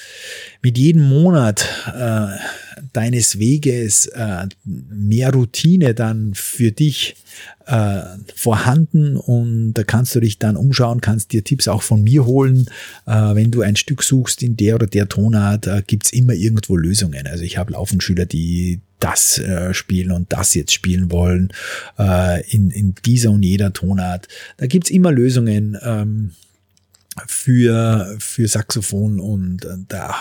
[0.62, 2.38] mit jedem Monat äh,
[2.94, 7.16] deines Weges äh, mehr Routine dann für dich
[7.66, 8.02] äh,
[8.36, 12.68] vorhanden und da kannst du dich dann umschauen, kannst dir Tipps auch von mir holen.
[13.06, 16.76] Äh, wenn du ein Stück suchst in der oder der Tonart, äh, gibt's immer irgendwo
[16.76, 17.28] Lösungen.
[17.28, 21.52] Also ich habe laufend Schüler, die das äh, spielen und das jetzt spielen wollen
[22.00, 24.28] äh, in, in dieser und jeder Tonart.
[24.58, 25.78] Da gibt's immer Lösungen.
[25.84, 26.32] Ähm,
[27.28, 30.16] für, für Saxophon und äh, da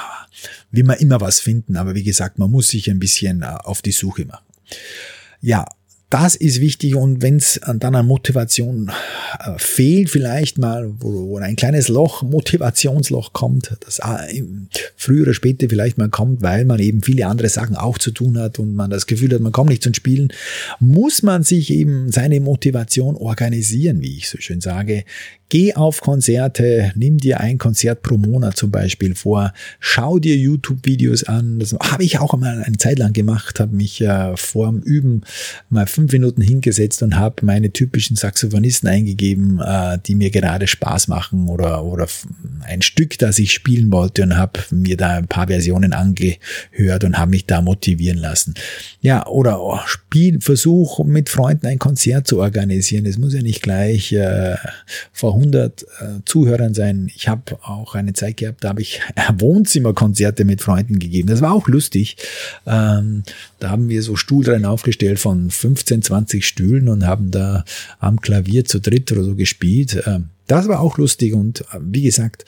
[0.70, 3.82] will man immer was finden, aber wie gesagt, man muss sich ein bisschen äh, auf
[3.82, 4.44] die Suche machen.
[5.40, 5.66] Ja,
[6.10, 8.90] das ist wichtig und wenn es dann an Motivation
[9.40, 14.42] äh, fehlt, vielleicht mal, wo, wo, ein kleines Loch, Motivationsloch kommt, das äh,
[14.96, 18.38] früher oder später vielleicht mal kommt, weil man eben viele andere Sachen auch zu tun
[18.38, 20.32] hat und man das Gefühl hat, man kommt nicht zum Spielen,
[20.78, 25.04] muss man sich eben seine Motivation organisieren, wie ich so schön sage.
[25.50, 31.24] Geh auf Konzerte, nimm dir ein Konzert pro Monat zum Beispiel vor, schau dir YouTube-Videos
[31.24, 31.58] an.
[31.58, 35.22] Das habe ich auch mal eine Zeit lang gemacht, habe mich äh, vor dem Üben
[35.68, 41.08] mal fünf Minuten hingesetzt und habe meine typischen Saxophonisten eingegeben, äh, die mir gerade Spaß
[41.08, 42.06] machen oder, oder
[42.66, 47.18] ein Stück, das ich spielen wollte und habe mir da ein paar Versionen angehört und
[47.18, 48.54] habe mich da motivieren lassen.
[49.00, 53.06] Ja, oder oh, Spiel, Versuch mit Freunden ein Konzert zu organisieren.
[53.06, 54.56] Es muss ja nicht gleich äh,
[55.12, 55.86] vor 100 äh,
[56.24, 57.10] Zuhörern sein.
[57.14, 59.00] Ich habe auch eine Zeit gehabt, da habe ich
[59.38, 61.28] Wohnzimmerkonzerte mit Freunden gegeben.
[61.28, 62.16] Das war auch lustig.
[62.66, 63.22] Ähm,
[63.58, 65.50] da haben wir so Stuhlreihen aufgestellt von
[65.84, 67.64] 15, 20 Stühlen und haben da
[67.98, 70.02] am Klavier zu dritt oder so gespielt.
[70.06, 72.44] Ähm, das war auch lustig und äh, wie gesagt,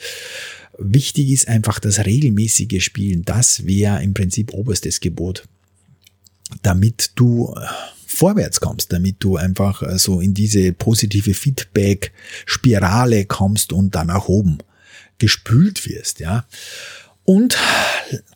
[0.77, 3.23] wichtig ist einfach das regelmäßige Spielen.
[3.23, 5.47] Das wäre im Prinzip oberstes Gebot,
[6.63, 7.65] damit du äh,
[8.05, 14.27] vorwärts kommst, damit du einfach äh, so in diese positive Feedback-Spirale kommst und dann nach
[14.27, 14.57] oben
[15.19, 16.45] gespült wirst, ja.
[17.23, 17.57] Und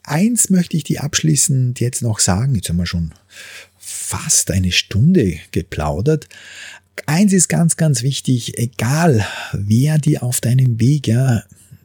[0.03, 2.55] eins möchte ich dir abschließend jetzt noch sagen.
[2.55, 3.13] Jetzt haben wir schon
[4.11, 6.27] fast eine Stunde geplaudert.
[7.05, 11.43] Eins ist ganz, ganz wichtig, egal wer dir auf deinem Weg ja,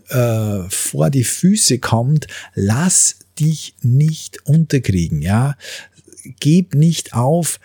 [0.09, 5.57] äh, vor die Füße kommt, lass dich nicht unterkriegen, ja
[6.41, 7.61] gib nicht auf.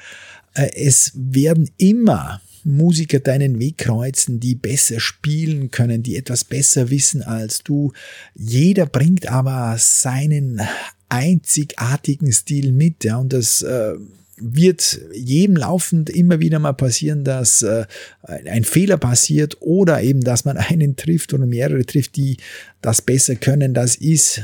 [0.54, 6.90] Äh, es werden immer Musiker deinen Weg kreuzen, die besser spielen können, die etwas besser
[6.90, 7.92] wissen als du.
[8.36, 10.62] Jeder bringt aber seinen
[11.10, 13.96] einzigartigen Stil mit, ja, und das äh,
[14.42, 17.86] wird jedem laufend immer wieder mal passieren, dass äh,
[18.24, 22.38] ein Fehler passiert oder eben, dass man einen trifft oder mehrere trifft, die
[22.82, 23.74] das besser können.
[23.74, 24.42] Das ist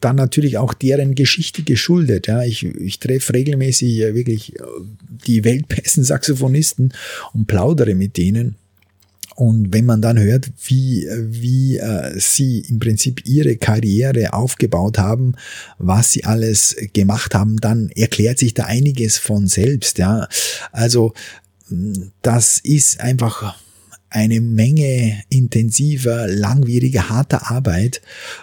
[0.00, 2.26] dann natürlich auch deren Geschichte geschuldet.
[2.26, 4.62] Ja, ich, ich treffe regelmäßig wirklich äh,
[5.26, 6.92] die weltbesten Saxophonisten
[7.32, 8.56] und plaudere mit denen.
[9.36, 15.34] Und wenn man dann hört, wie, wie äh, sie im Prinzip ihre Karriere aufgebaut haben,
[15.78, 19.98] was sie alles gemacht haben, dann erklärt sich da einiges von selbst.
[19.98, 20.26] Ja,
[20.72, 21.12] also
[22.22, 23.56] das ist einfach
[24.10, 28.00] eine Menge intensiver, langwieriger, harter Arbeit.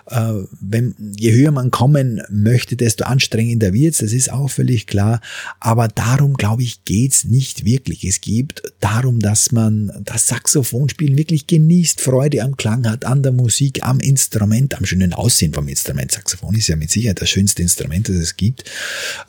[0.07, 3.99] Äh, wenn, je höher man kommen möchte, desto anstrengender wird's.
[3.99, 5.21] Das ist auch völlig klar.
[5.59, 8.03] Aber darum, glaube ich, geht's nicht wirklich.
[8.03, 13.31] Es geht darum, dass man das Saxophonspielen wirklich genießt, Freude am Klang hat, an der
[13.31, 16.11] Musik, am Instrument, am schönen Aussehen vom Instrument.
[16.11, 18.65] Saxophon ist ja mit Sicherheit das schönste Instrument, das es gibt.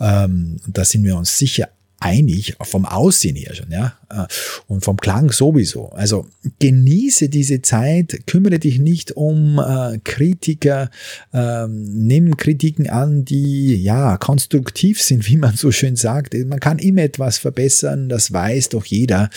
[0.00, 1.68] Ähm, da sind wir uns sicher
[2.00, 4.26] einig, vom Aussehen her schon, ja, äh,
[4.66, 5.88] und vom Klang sowieso.
[5.90, 6.26] Also
[6.58, 10.90] genieße diese Zeit, kümmere dich nicht um äh, Kritiker,
[11.32, 16.34] äh, nimm Kritiken an, die ja konstruktiv sind, wie man so schön sagt.
[16.34, 19.30] Man kann immer etwas verbessern, das weiß doch jeder,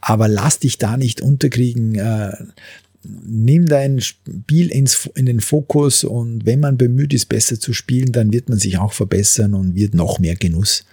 [0.00, 1.94] aber lass dich da nicht unterkriegen.
[1.94, 2.32] Äh,
[3.04, 8.12] nimm dein Spiel ins, in den Fokus und wenn man bemüht ist, besser zu spielen,
[8.12, 10.84] dann wird man sich auch verbessern und wird noch mehr Genuss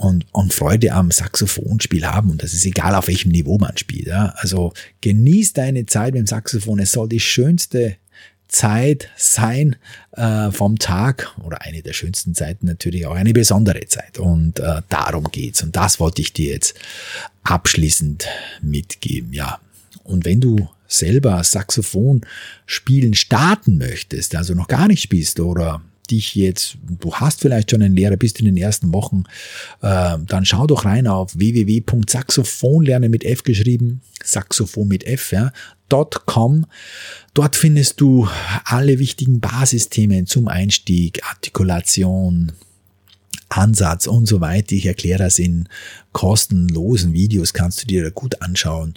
[0.00, 2.30] und, und Freude am Saxophonspiel haben.
[2.30, 4.06] Und das ist egal, auf welchem Niveau man spielt.
[4.06, 4.32] Ja.
[4.38, 4.72] Also
[5.02, 6.78] genieß deine Zeit mit dem Saxophon.
[6.78, 7.96] Es soll die schönste
[8.48, 9.76] Zeit sein
[10.12, 14.18] äh, vom Tag oder eine der schönsten Zeiten natürlich auch eine besondere Zeit.
[14.18, 15.62] Und äh, darum geht's.
[15.62, 16.74] Und das wollte ich dir jetzt
[17.42, 18.26] abschließend
[18.62, 19.34] mitgeben.
[19.34, 19.60] Ja.
[20.02, 22.22] Und wenn du selber Saxophon
[22.64, 27.82] spielen starten möchtest, also noch gar nicht spielst oder dich jetzt, du hast vielleicht schon
[27.82, 29.24] einen Lehrer, bist in den ersten Wochen,
[29.82, 35.52] äh, dann schau doch rein auf www.saxophonlernen mit F geschrieben, Saxophon mit F, ja,
[36.26, 36.66] .com.
[37.34, 38.28] Dort findest du
[38.64, 42.52] alle wichtigen Basisthemen zum Einstieg, Artikulation,
[43.48, 44.72] Ansatz und so weiter.
[44.72, 45.68] Ich erkläre das in
[46.12, 48.94] kostenlosen Videos, kannst du dir gut anschauen.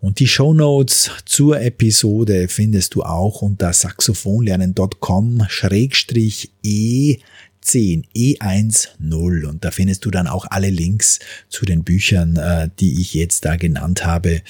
[0.00, 7.18] Und die Show Notes zur Episode findest du auch unter saxophonlernen.com schrägstrich e
[7.64, 13.00] 10 E10 und da findest du dann auch alle Links zu den Büchern, äh, die
[13.00, 14.42] ich jetzt da genannt habe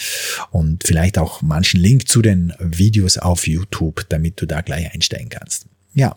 [0.51, 5.29] und vielleicht auch manchen Link zu den Videos auf YouTube, damit du da gleich einsteigen
[5.29, 5.67] kannst.
[5.95, 6.17] Ja,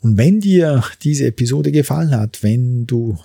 [0.00, 3.18] und wenn dir diese Episode gefallen hat, wenn du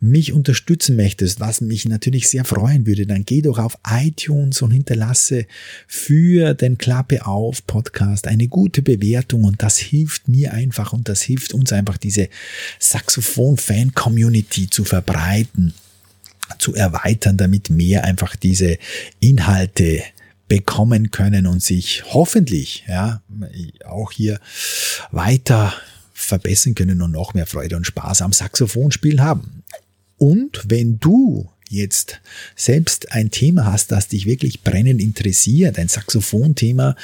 [0.00, 4.70] mich unterstützen möchtest, was mich natürlich sehr freuen würde, dann geh doch auf iTunes und
[4.70, 5.46] hinterlasse
[5.86, 9.44] für den Klappe auf Podcast eine gute Bewertung.
[9.44, 12.28] Und das hilft mir einfach und das hilft uns einfach diese
[12.78, 15.74] Saxophon-Fan-Community zu verbreiten
[16.58, 18.78] zu erweitern, damit mehr einfach diese
[19.18, 20.02] Inhalte
[20.48, 23.22] bekommen können und sich hoffentlich ja
[23.84, 24.40] auch hier
[25.10, 25.72] weiter
[26.12, 29.62] verbessern können und noch mehr Freude und Spaß am Saxophonspielen haben.
[30.18, 32.20] Und wenn du jetzt
[32.54, 36.96] selbst ein Thema hast, das dich wirklich brennend interessiert, ein Saxophonthema,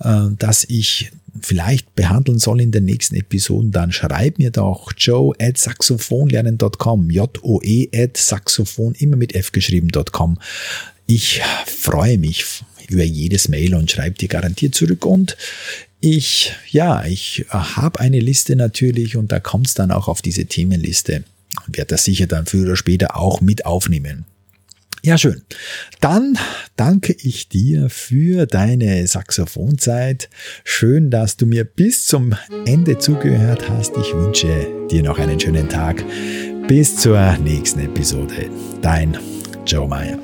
[0.00, 5.34] äh, das ich vielleicht behandeln soll in den nächsten Episoden, dann schreib mir doch joe
[5.40, 10.38] at saxophonlernen.com, J-O-E at saxophon, immer mit F geschrieben.com.
[11.06, 12.44] Ich freue mich
[12.92, 15.04] über jedes Mail und schreibe dir garantiert zurück.
[15.04, 15.36] Und
[16.00, 20.46] ich, ja, ich habe eine Liste natürlich und da kommt es dann auch auf diese
[20.46, 21.24] Themenliste
[21.66, 24.24] und werde das sicher dann früher oder später auch mit aufnehmen.
[25.04, 25.42] Ja, schön.
[26.00, 26.38] Dann
[26.76, 30.30] danke ich dir für deine Saxophonzeit.
[30.62, 32.34] Schön, dass du mir bis zum
[32.66, 33.96] Ende zugehört hast.
[33.96, 36.04] Ich wünsche dir noch einen schönen Tag.
[36.68, 38.48] Bis zur nächsten Episode.
[38.80, 39.18] Dein
[39.66, 40.18] Joe Meyer.